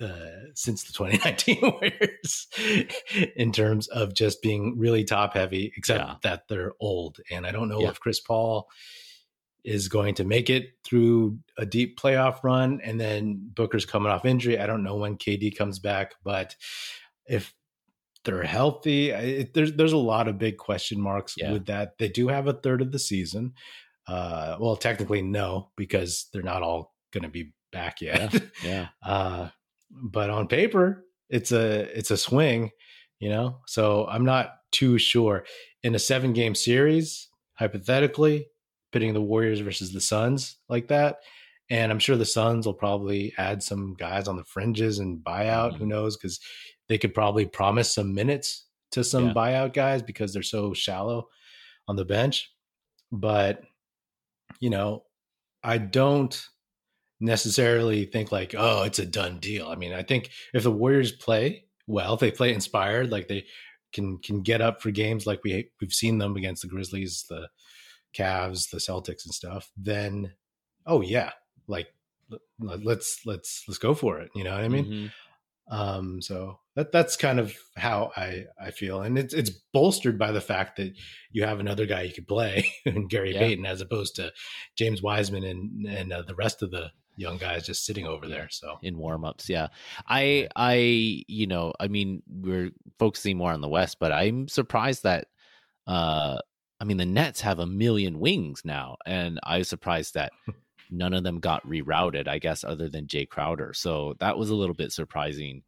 [0.00, 0.06] uh,
[0.54, 2.48] since the 2019 Warriors
[3.36, 6.14] in terms of just being really top heavy, except yeah.
[6.22, 7.18] that they're old.
[7.30, 7.88] And I don't know yeah.
[7.88, 8.68] if Chris Paul
[9.64, 12.80] is going to make it through a deep playoff run.
[12.82, 14.58] And then Booker's coming off injury.
[14.58, 16.56] I don't know when KD comes back, but
[17.26, 17.54] if
[18.24, 21.52] they're healthy, it, there's there's a lot of big question marks yeah.
[21.52, 21.98] with that.
[21.98, 23.54] They do have a third of the season.
[24.06, 28.32] Uh, well, technically no, because they're not all going to be back yet.
[28.32, 28.40] Yeah.
[28.64, 28.88] yeah.
[29.02, 29.48] Uh,
[29.90, 32.70] but on paper, it's a it's a swing,
[33.18, 33.58] you know.
[33.66, 35.44] So I'm not too sure
[35.82, 37.28] in a seven game series.
[37.54, 38.46] Hypothetically,
[38.90, 41.18] pitting the Warriors versus the Suns like that.
[41.68, 45.72] And I'm sure the Suns will probably add some guys on the fringes and buyout.
[45.72, 45.78] Mm-hmm.
[45.78, 46.16] Who knows?
[46.16, 46.40] Because
[46.88, 49.34] they could probably promise some minutes to some yeah.
[49.34, 51.28] buyout guys because they're so shallow
[51.86, 52.50] on the bench.
[53.12, 53.62] But,
[54.58, 55.04] you know,
[55.62, 56.42] I don't
[57.20, 59.68] necessarily think like, oh, it's a done deal.
[59.68, 63.44] I mean, I think if the Warriors play well, if they play inspired, like they
[63.92, 67.48] can can get up for games like we we've seen them against the Grizzlies, the
[68.16, 70.32] Cavs, the Celtics and stuff, then
[70.86, 71.32] oh yeah,
[71.66, 71.88] like
[72.58, 74.30] let's let's let's go for it.
[74.34, 74.84] You know what I mean?
[74.84, 75.06] Mm-hmm.
[75.72, 80.32] Um, so that that's kind of how I I feel, and it's it's bolstered by
[80.32, 80.92] the fact that
[81.32, 83.40] you have another guy you could play in Gary yeah.
[83.40, 84.32] Payton as opposed to
[84.76, 88.48] James Wiseman and and uh, the rest of the young guys just sitting over there
[88.50, 89.68] so in warm-ups yeah
[90.08, 90.74] i i
[91.28, 95.26] you know i mean we're focusing more on the west but i'm surprised that
[95.86, 96.38] uh
[96.80, 100.32] I mean, the Nets have a million wings now, and I was surprised that
[100.90, 102.26] none of them got rerouted.
[102.26, 105.62] I guess other than Jae Crowder, so that was a little bit surprising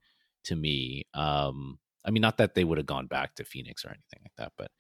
[0.44, 1.06] to me.
[1.12, 4.32] Um, I mean, not that they would have gone back to Phoenix or anything like
[4.38, 4.70] that, but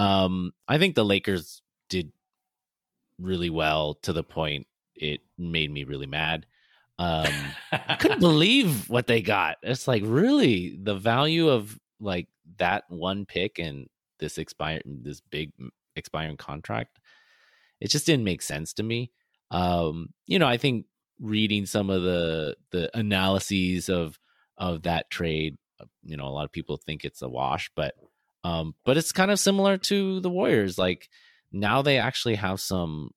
[0.00, 2.12] um, I think the Lakers did
[3.18, 6.46] really well to the point it made me really mad.
[6.98, 7.32] Um,
[7.72, 9.56] I couldn't believe what they got.
[9.62, 12.28] It's like really the value of like
[12.58, 15.52] that one pick and this expired this big
[15.96, 16.98] expiring contract.
[17.80, 19.10] It just didn't make sense to me.
[19.50, 20.86] Um, you know, I think
[21.20, 24.18] reading some of the the analyses of
[24.56, 27.94] of that trade, uh, you know, a lot of people think it's a wash, but
[28.44, 30.78] um, but it's kind of similar to the Warriors.
[30.78, 31.08] Like
[31.52, 33.10] now they actually have some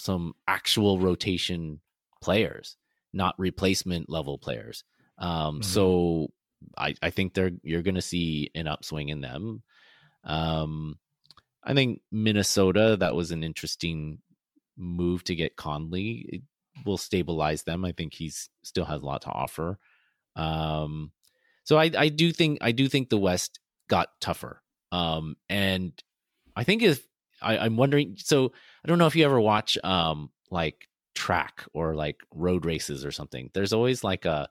[0.00, 1.80] some actual rotation
[2.20, 2.76] players,
[3.12, 4.84] not replacement level players.
[5.18, 5.62] Um, mm-hmm.
[5.62, 6.28] so
[6.76, 9.62] I, I think they're you're going to see an upswing in them.
[10.24, 10.98] Um,
[11.62, 14.18] I think Minnesota that was an interesting
[14.76, 16.42] move to get Conley.
[16.84, 17.84] will stabilize them.
[17.84, 19.78] I think he's still has a lot to offer.
[20.36, 21.12] Um,
[21.64, 24.62] so I, I do think I do think the West got tougher.
[24.92, 25.92] Um, and
[26.56, 27.06] I think if
[27.42, 28.52] I, I'm wondering, so
[28.84, 33.12] I don't know if you ever watch um like track or like road races or
[33.12, 33.50] something.
[33.54, 34.48] There's always like a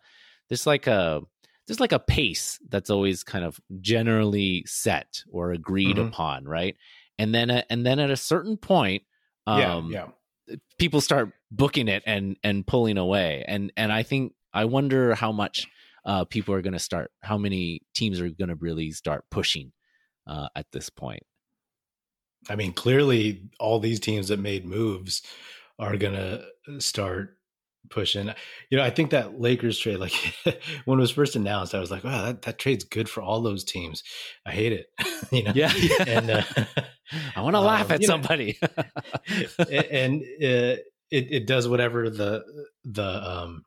[0.49, 1.21] there's like a
[1.67, 6.07] there's like a pace that's always kind of generally set or agreed Mhm.
[6.07, 6.75] upon, right?
[7.19, 9.03] And then a, and then at a certain point,
[9.45, 10.07] um, yeah,
[10.49, 10.55] yeah.
[10.79, 15.31] people start booking it and and pulling away and and i think i wonder how
[15.31, 15.67] much
[16.05, 19.71] uh people are going to start how many teams are going to really start pushing
[20.27, 21.23] uh at this point
[22.49, 25.21] I mean, clearly, all these teams that made moves
[25.77, 26.43] are gonna
[26.79, 27.37] start
[27.89, 28.33] pushing.
[28.69, 30.13] You know, I think that Lakers trade, like
[30.85, 33.41] when it was first announced, I was like, "Wow, that, that trade's good for all
[33.41, 34.03] those teams."
[34.45, 34.87] I hate it.
[35.31, 35.71] you know, yeah
[36.07, 36.43] and uh,
[37.35, 38.59] i want to laugh um, at you know, somebody
[39.71, 40.77] and uh,
[41.11, 42.43] it it does whatever the
[42.85, 43.63] the um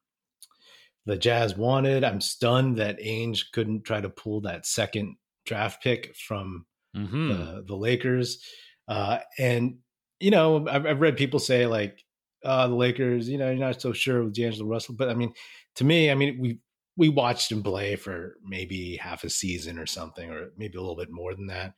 [1.04, 2.04] the Jazz wanted.
[2.04, 6.66] I'm stunned that Ainge couldn't try to pull that second draft pick from
[6.96, 7.28] Mhm.
[7.28, 8.44] the the Lakers.
[8.88, 9.78] Uh, and
[10.20, 12.04] you know, I've, I've read people say like,
[12.44, 15.32] uh, the Lakers, you know, you're not so sure with D'Angelo Russell, but I mean,
[15.76, 16.58] to me, I mean, we
[16.96, 20.96] we watched him play for maybe half a season or something, or maybe a little
[20.96, 21.74] bit more than that,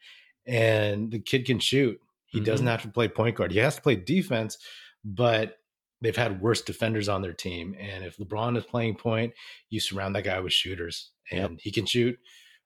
[0.47, 1.99] and the kid can shoot.
[2.27, 3.53] He doesn't have to play point guard.
[3.53, 4.59] He has to play defense,
[5.05, 5.59] but
[6.01, 7.77] they've had worse defenders on their team.
[7.79, 9.33] And if LeBron is playing point,
[9.71, 11.61] you surround that guy with shooters, and Yep.
[11.63, 12.19] he can shoot.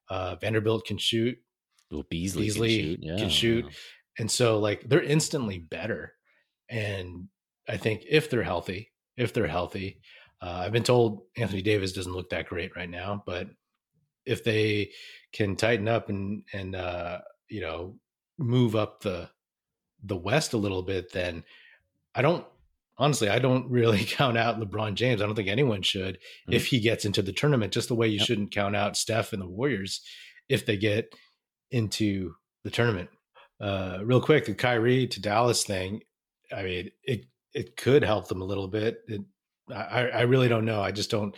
[0.09, 1.37] Uh, Vanderbilt can shoot.
[1.91, 3.17] Well beasley, Beasley can shoot, yeah.
[3.17, 3.65] can shoot.
[4.17, 6.13] And so like they're instantly better.
[6.69, 7.27] And
[7.67, 10.01] I think if they're healthy, if they're healthy,
[10.41, 13.47] uh, I've been told Anthony Davis doesn't look that great right now, but
[14.25, 14.91] if they
[15.33, 17.19] can tighten up and and uh,
[17.49, 17.95] you know
[18.37, 19.29] move up the
[20.03, 21.43] the West a little bit, then
[22.15, 22.45] I don't
[22.97, 25.21] honestly I don't really count out LeBron James.
[25.21, 26.53] I don't think anyone should Mhm.
[26.53, 27.73] if he gets into the tournament.
[27.73, 28.27] Just the way you Yep.
[28.27, 30.01] shouldn't count out Steph and the Warriors
[30.47, 31.13] if they get
[31.71, 33.09] into the tournament.
[33.61, 36.01] Uh, real quick, the Kyrie to Dallas thing.
[36.55, 38.99] I mean, it it could help them a little bit.
[39.07, 39.21] It,
[39.73, 40.81] I I really don't know.
[40.81, 41.35] I just don't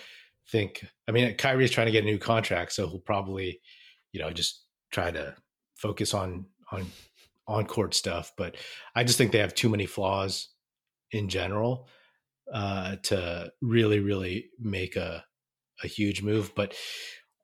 [0.51, 0.85] think.
[1.07, 3.61] I mean, Kyrie's trying to get a new contract, so he'll probably,
[4.11, 5.35] you know, just try to
[5.75, 6.85] focus on on
[7.47, 8.31] on court stuff.
[8.37, 8.55] But
[8.95, 10.49] I just think they have too many flaws
[11.11, 11.87] in general
[12.53, 15.25] uh, to really really make a
[15.83, 16.53] a huge move.
[16.55, 16.75] But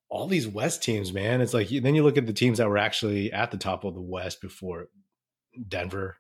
[0.10, 2.78] all these West teams, man, it's like then you look at the teams that were
[2.78, 4.88] actually at the top of the West before
[5.68, 6.18] Denver,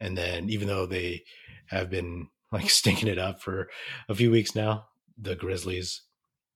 [0.00, 1.24] and then even though they
[1.66, 3.68] have been like stinking it up for
[4.08, 4.86] a few weeks now,
[5.18, 6.02] the Grizzlies,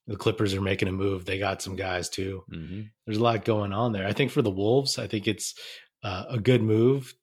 [0.06, 1.24] the Clippers are making a move.
[1.24, 2.44] They got some guys too.
[2.52, 2.90] Mhm.
[3.06, 4.06] There's a lot going on there.
[4.06, 5.54] I think for the Wolves, I think it's
[6.02, 7.14] uh, a good move.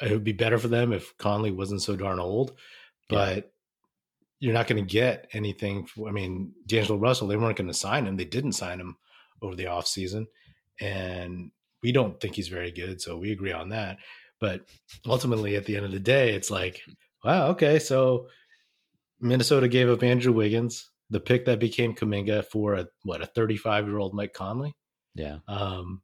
[0.00, 2.56] It would be better for them if Conley wasn't so darn old,
[3.08, 3.51] but
[4.42, 5.86] you're not going to get anything.
[5.86, 8.16] For, I mean, D'Angelo Russell, they weren't going to sign him.
[8.16, 8.96] They didn't sign him
[9.40, 10.26] over the offseason.
[10.80, 13.00] And we don't think he's very good.
[13.00, 13.98] So we agree on that.
[14.40, 14.62] But
[15.06, 16.80] ultimately, at the end of the day, it's like,
[17.24, 17.78] wow, okay.
[17.78, 18.26] So
[19.20, 23.86] Minnesota gave up Andrew Wiggins, the pick that became Kuminga for a, what, a 35
[23.86, 24.74] year old Mike Conley.
[25.14, 26.02] yeah Um,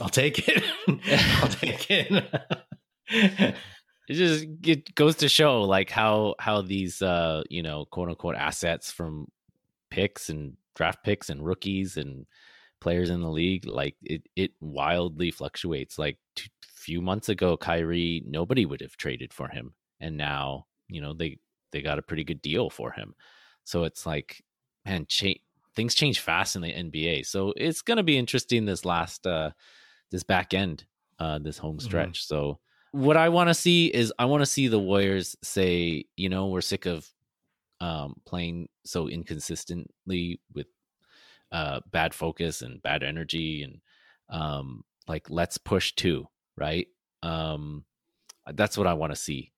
[0.00, 0.62] I'll take it.
[1.42, 3.56] I'll take it.
[4.10, 8.34] it just it goes to show like how how these uh you know quote unquote
[8.36, 9.28] assets from
[9.90, 12.26] picks and draft picks and rookies and
[12.80, 15.98] players in the league like it it wildly fluctuates.
[15.98, 19.74] Like a few months ago Kyrie nobody would have traded for him.
[20.00, 21.38] And now you know they
[21.72, 23.14] they got a pretty good deal for him.
[23.64, 24.42] So it's like
[24.84, 25.40] man cha-
[25.76, 29.50] things change fast in the NBA so it's going to be interesting this last uh
[30.10, 30.84] this back end
[31.20, 31.82] uh this home Mhm.
[31.82, 32.26] stretch.
[32.26, 32.58] So
[32.92, 36.48] what I want to see is I want to see the Warriors say, you know,
[36.48, 37.08] we're sick of
[37.80, 40.66] um, playing so inconsistently with
[41.52, 43.80] uh, bad focus and bad energy, and
[44.28, 46.26] um, like let's push two,
[46.56, 46.86] right?
[47.22, 47.84] Um,
[48.54, 49.52] that's what I want to see.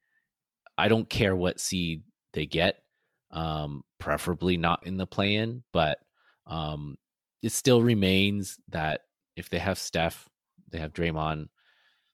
[0.78, 2.02] I don't care what seed
[2.32, 2.82] they get,
[3.30, 5.98] um, preferably not in the play-in, but
[6.46, 6.96] um,
[7.42, 9.02] it still remains that
[9.36, 10.28] if they have Steph,
[10.70, 11.48] they have Draymond,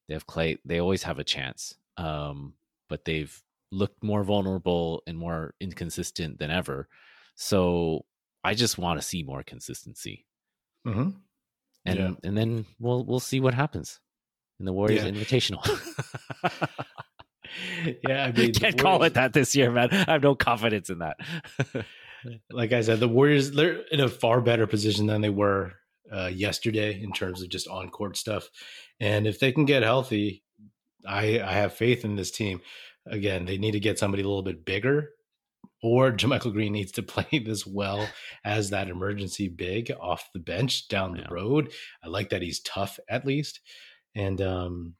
[0.08, 0.58] they have Clay.
[0.64, 2.54] They always have a chance, um,
[2.88, 3.40] but they've
[3.70, 6.88] looked more vulnerable and more inconsistent than ever.
[7.34, 8.04] So
[8.42, 10.24] I just want to see more consistency,
[10.86, 11.10] hmm
[11.84, 12.10] and Yeah.
[12.24, 14.00] and then we'll we'll see what happens
[14.58, 15.10] in the Warriors Yeah.
[15.10, 15.62] Invitational.
[18.06, 19.88] Yeah, I mean, can't call it that this year, man.
[19.90, 21.16] I have no confidence in that.
[22.50, 25.72] like I said, the Warriors they're in a far better position than they were
[26.12, 28.48] uh, yesterday in terms of just on court stuff.
[29.00, 30.42] And if they can get healthy,
[31.06, 32.60] I I have faith in this team.
[33.06, 35.10] Again, they need to get somebody a little bit bigger
[35.82, 38.08] or JaMychal Green needs to play this well
[38.44, 41.28] as that emergency big off the bench down the yeah.
[41.30, 41.72] road.
[42.02, 43.60] I like that he's tough at least,
[44.14, 44.94] and um,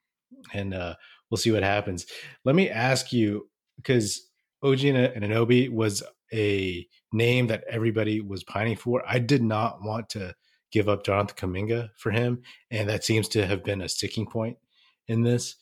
[0.53, 0.95] and uh,
[1.31, 2.07] we'll see what happens.
[2.45, 4.29] Let me ask you because
[4.63, 6.03] OG Anunoby was
[6.33, 9.03] a name that everybody was pining for.
[9.07, 10.35] I did not want to
[10.71, 14.59] give up Jonathan Kuminga for him, and that seems to have been a sticking point
[15.07, 15.57] in this.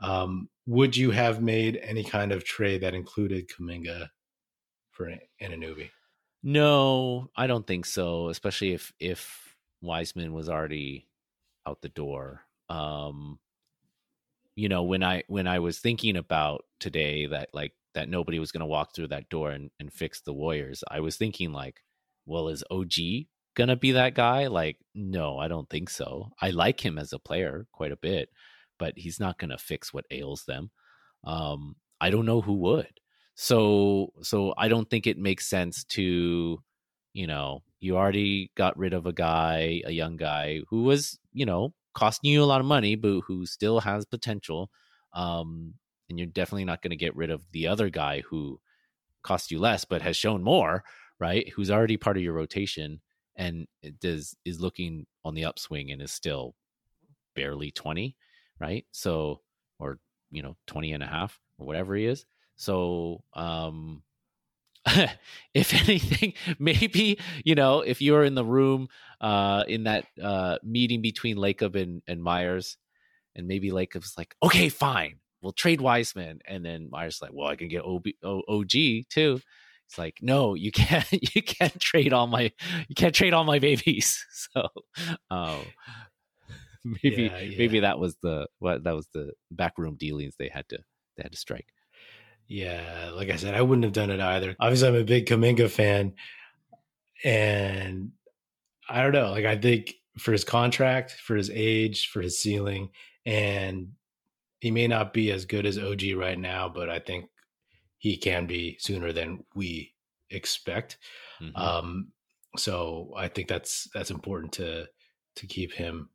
[0.00, 4.08] Um, would you have made any kind of trade that included Kuminga
[4.90, 5.90] for Anunoby?
[6.42, 8.28] No, I don't think so.
[8.28, 11.08] Especially if if Wiseman was already
[11.66, 12.42] out the door.
[12.68, 13.38] Um,
[14.54, 18.52] you know, when I when I was thinking about today that like that nobody was
[18.52, 21.82] going to walk through that door and, and fix the Warriors, I was thinking like,
[22.26, 24.46] well, is OG gonna be that guy?
[24.48, 26.30] Like, no, I don't think so.
[26.40, 28.28] I like him as a player quite a bit,
[28.78, 30.70] but he's not gonna fix what ails them.
[31.24, 33.00] Um, I don't know who would.
[33.34, 36.62] So, so I don't think it makes sense to,
[37.12, 41.46] you know, you already got rid of a guy, a young guy who was, you
[41.46, 44.70] know, costing you a lot of money, but who still has potential.
[45.14, 45.74] Um,
[46.08, 48.60] and you're definitely not going to get rid of the other guy who
[49.22, 50.84] cost you less but has shown more,
[51.18, 51.48] right?
[51.54, 53.00] Who's already part of your rotation
[53.36, 56.54] and it does is looking on the upswing and is still
[57.34, 58.16] barely 20,
[58.60, 58.84] right?
[58.92, 59.40] So
[59.78, 59.98] or
[60.30, 62.24] you know, 20 and a half or whatever he is.
[62.56, 64.02] So um
[65.54, 68.88] if anything, maybe you know, if you're in the room
[69.20, 72.76] uh, in that uh, meeting between Lacob and, and Myers,
[73.34, 77.56] and maybe Lacob's like, okay, fine, we'll trade Wiseman, and then Myers like, well, I
[77.56, 78.70] can get OB, o, OG
[79.08, 79.40] too.
[79.92, 82.50] It's like, no, you can't, you can't trade all my,
[82.88, 84.24] you can't trade all my babies.
[84.52, 84.68] So,
[85.30, 85.60] um,
[86.84, 87.58] maybe, yeah, yeah.
[87.58, 90.78] maybe that was the what that was the backroom dealings they had to
[91.16, 91.68] they had to strike.
[92.48, 94.56] Yeah, like I said, I wouldn't have done it either.
[94.60, 96.14] Obviously, I'm a big Kuminga fan,
[97.24, 98.10] and
[98.90, 99.30] I don't know.
[99.30, 102.90] Like, I think for his contract, for his age, for his ceiling,
[103.24, 103.92] and
[104.60, 107.26] he may not be as good as OG right now, but I think
[108.02, 109.94] he can be sooner than we
[110.28, 110.98] expect.
[111.40, 111.54] Mm-hmm.
[111.56, 112.08] Um,
[112.56, 114.86] so I think that's that's important to
[115.36, 116.10] to keep him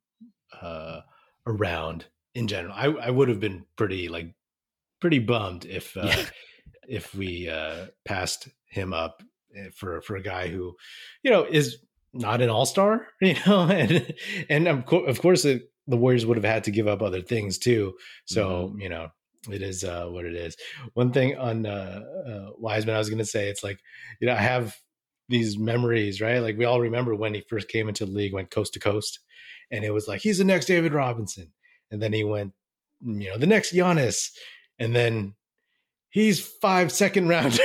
[0.61, 0.99] uh,
[1.45, 2.73] around in general.
[2.75, 4.33] I, I would have been pretty like
[4.99, 6.25] pretty bummed if uh, yeah.
[6.89, 9.23] if we uh, passed him up
[9.55, 10.75] eh, for for a guy who
[11.23, 11.77] you know is
[12.11, 14.13] not an all star, you know, and
[14.49, 17.21] and of, co- of course it, the Warriors would have had to give up other
[17.21, 17.93] things too.
[18.25, 18.81] So mm-hmm.
[18.81, 19.07] you know,
[19.51, 20.55] it is uh, what it is.
[20.93, 23.79] One thing on uh, uh, Wiseman, I was going to say, it's like
[24.19, 24.75] you know, I have
[25.29, 26.39] these memories, right?
[26.39, 29.19] Like we all remember when he first came into the league, went coast to coast,
[29.71, 31.51] and it was like he's the next David Robinson,
[31.91, 32.53] and then he went,
[33.01, 34.31] you know, the next Giannis,
[34.79, 35.35] and then
[36.09, 37.59] he's five second rounders.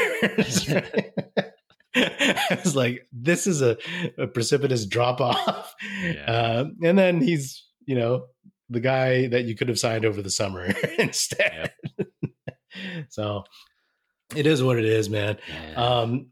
[1.95, 2.49] Right?
[2.51, 3.77] I was like, this is a,
[4.17, 5.75] a precipitous drop off.
[6.03, 6.25] Yeah.
[6.27, 8.27] Uh, and then he's you know,
[8.73, 10.65] the guy that you could have signed over the summer
[10.99, 11.73] instead.
[13.09, 13.45] so
[14.35, 15.39] it is what it is, man.
[15.49, 15.75] Yeah.
[15.75, 16.31] Um,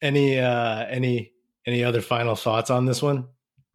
[0.00, 1.32] any uh, any
[1.66, 3.26] any other final thoughts on this one?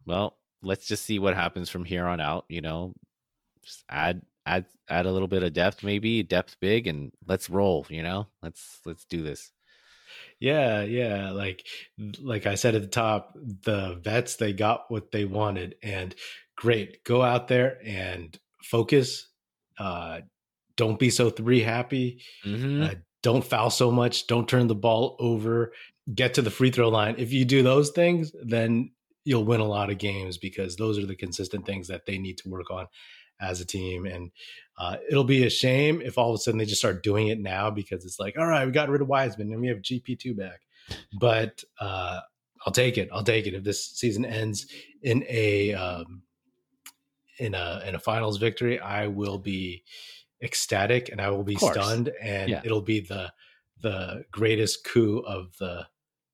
[0.06, 2.44] Well, let's just see what happens from here on out.
[2.48, 2.94] You know,
[3.62, 7.86] just add add add a little bit of depth, maybe depth big, and let's roll.
[7.88, 9.52] You know, let's let's do this.
[10.40, 11.30] Yeah, yeah.
[11.30, 11.64] Like
[12.20, 16.14] like I said at the top, the vets they got what they wanted, and
[16.56, 17.04] great.
[17.04, 19.28] Go out there and focus.
[19.78, 20.20] Uh,
[20.76, 22.22] don't be so three happy.
[22.44, 22.82] Mm-hmm.
[22.82, 24.26] Uh, don't foul so much.
[24.26, 25.72] Don't turn the ball over.
[26.12, 27.14] Get to the free throw line.
[27.18, 28.90] If you do those things, then
[29.24, 32.38] you'll win a lot of games because those are the consistent things that they need
[32.38, 32.86] to work on
[33.40, 34.04] as a team.
[34.04, 34.30] And
[34.78, 37.40] uh, it'll be a shame if all of a sudden they just start doing it
[37.40, 40.36] now because it's like, all right, we got rid of Wiseman and we have GP2
[40.36, 40.60] back.
[41.18, 42.20] But uh,
[42.66, 43.08] I'll take it.
[43.12, 44.66] I'll take it if this season ends
[45.02, 46.22] in a um,
[47.38, 49.84] in a in a finals victory, I will be
[50.42, 52.60] ecstatic and I will be stunned, and yeah.
[52.64, 53.32] it'll be the
[53.80, 55.86] the greatest coup of the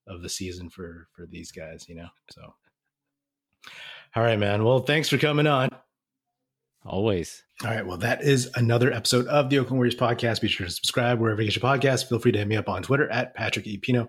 [0.06, 1.88] of the season for for these guys.
[1.88, 2.54] You know, so.
[4.16, 4.64] All right, man.
[4.64, 5.68] Well, thanks for coming on.
[6.84, 7.44] Always.
[7.62, 7.86] All right.
[7.86, 10.40] Well, that is another episode of the Oakland Warriors podcast.
[10.40, 12.08] Be sure to subscribe wherever you get your podcast.
[12.08, 13.76] Feel free to hit me up on Twitter at Patrick E.
[13.76, 14.08] Pino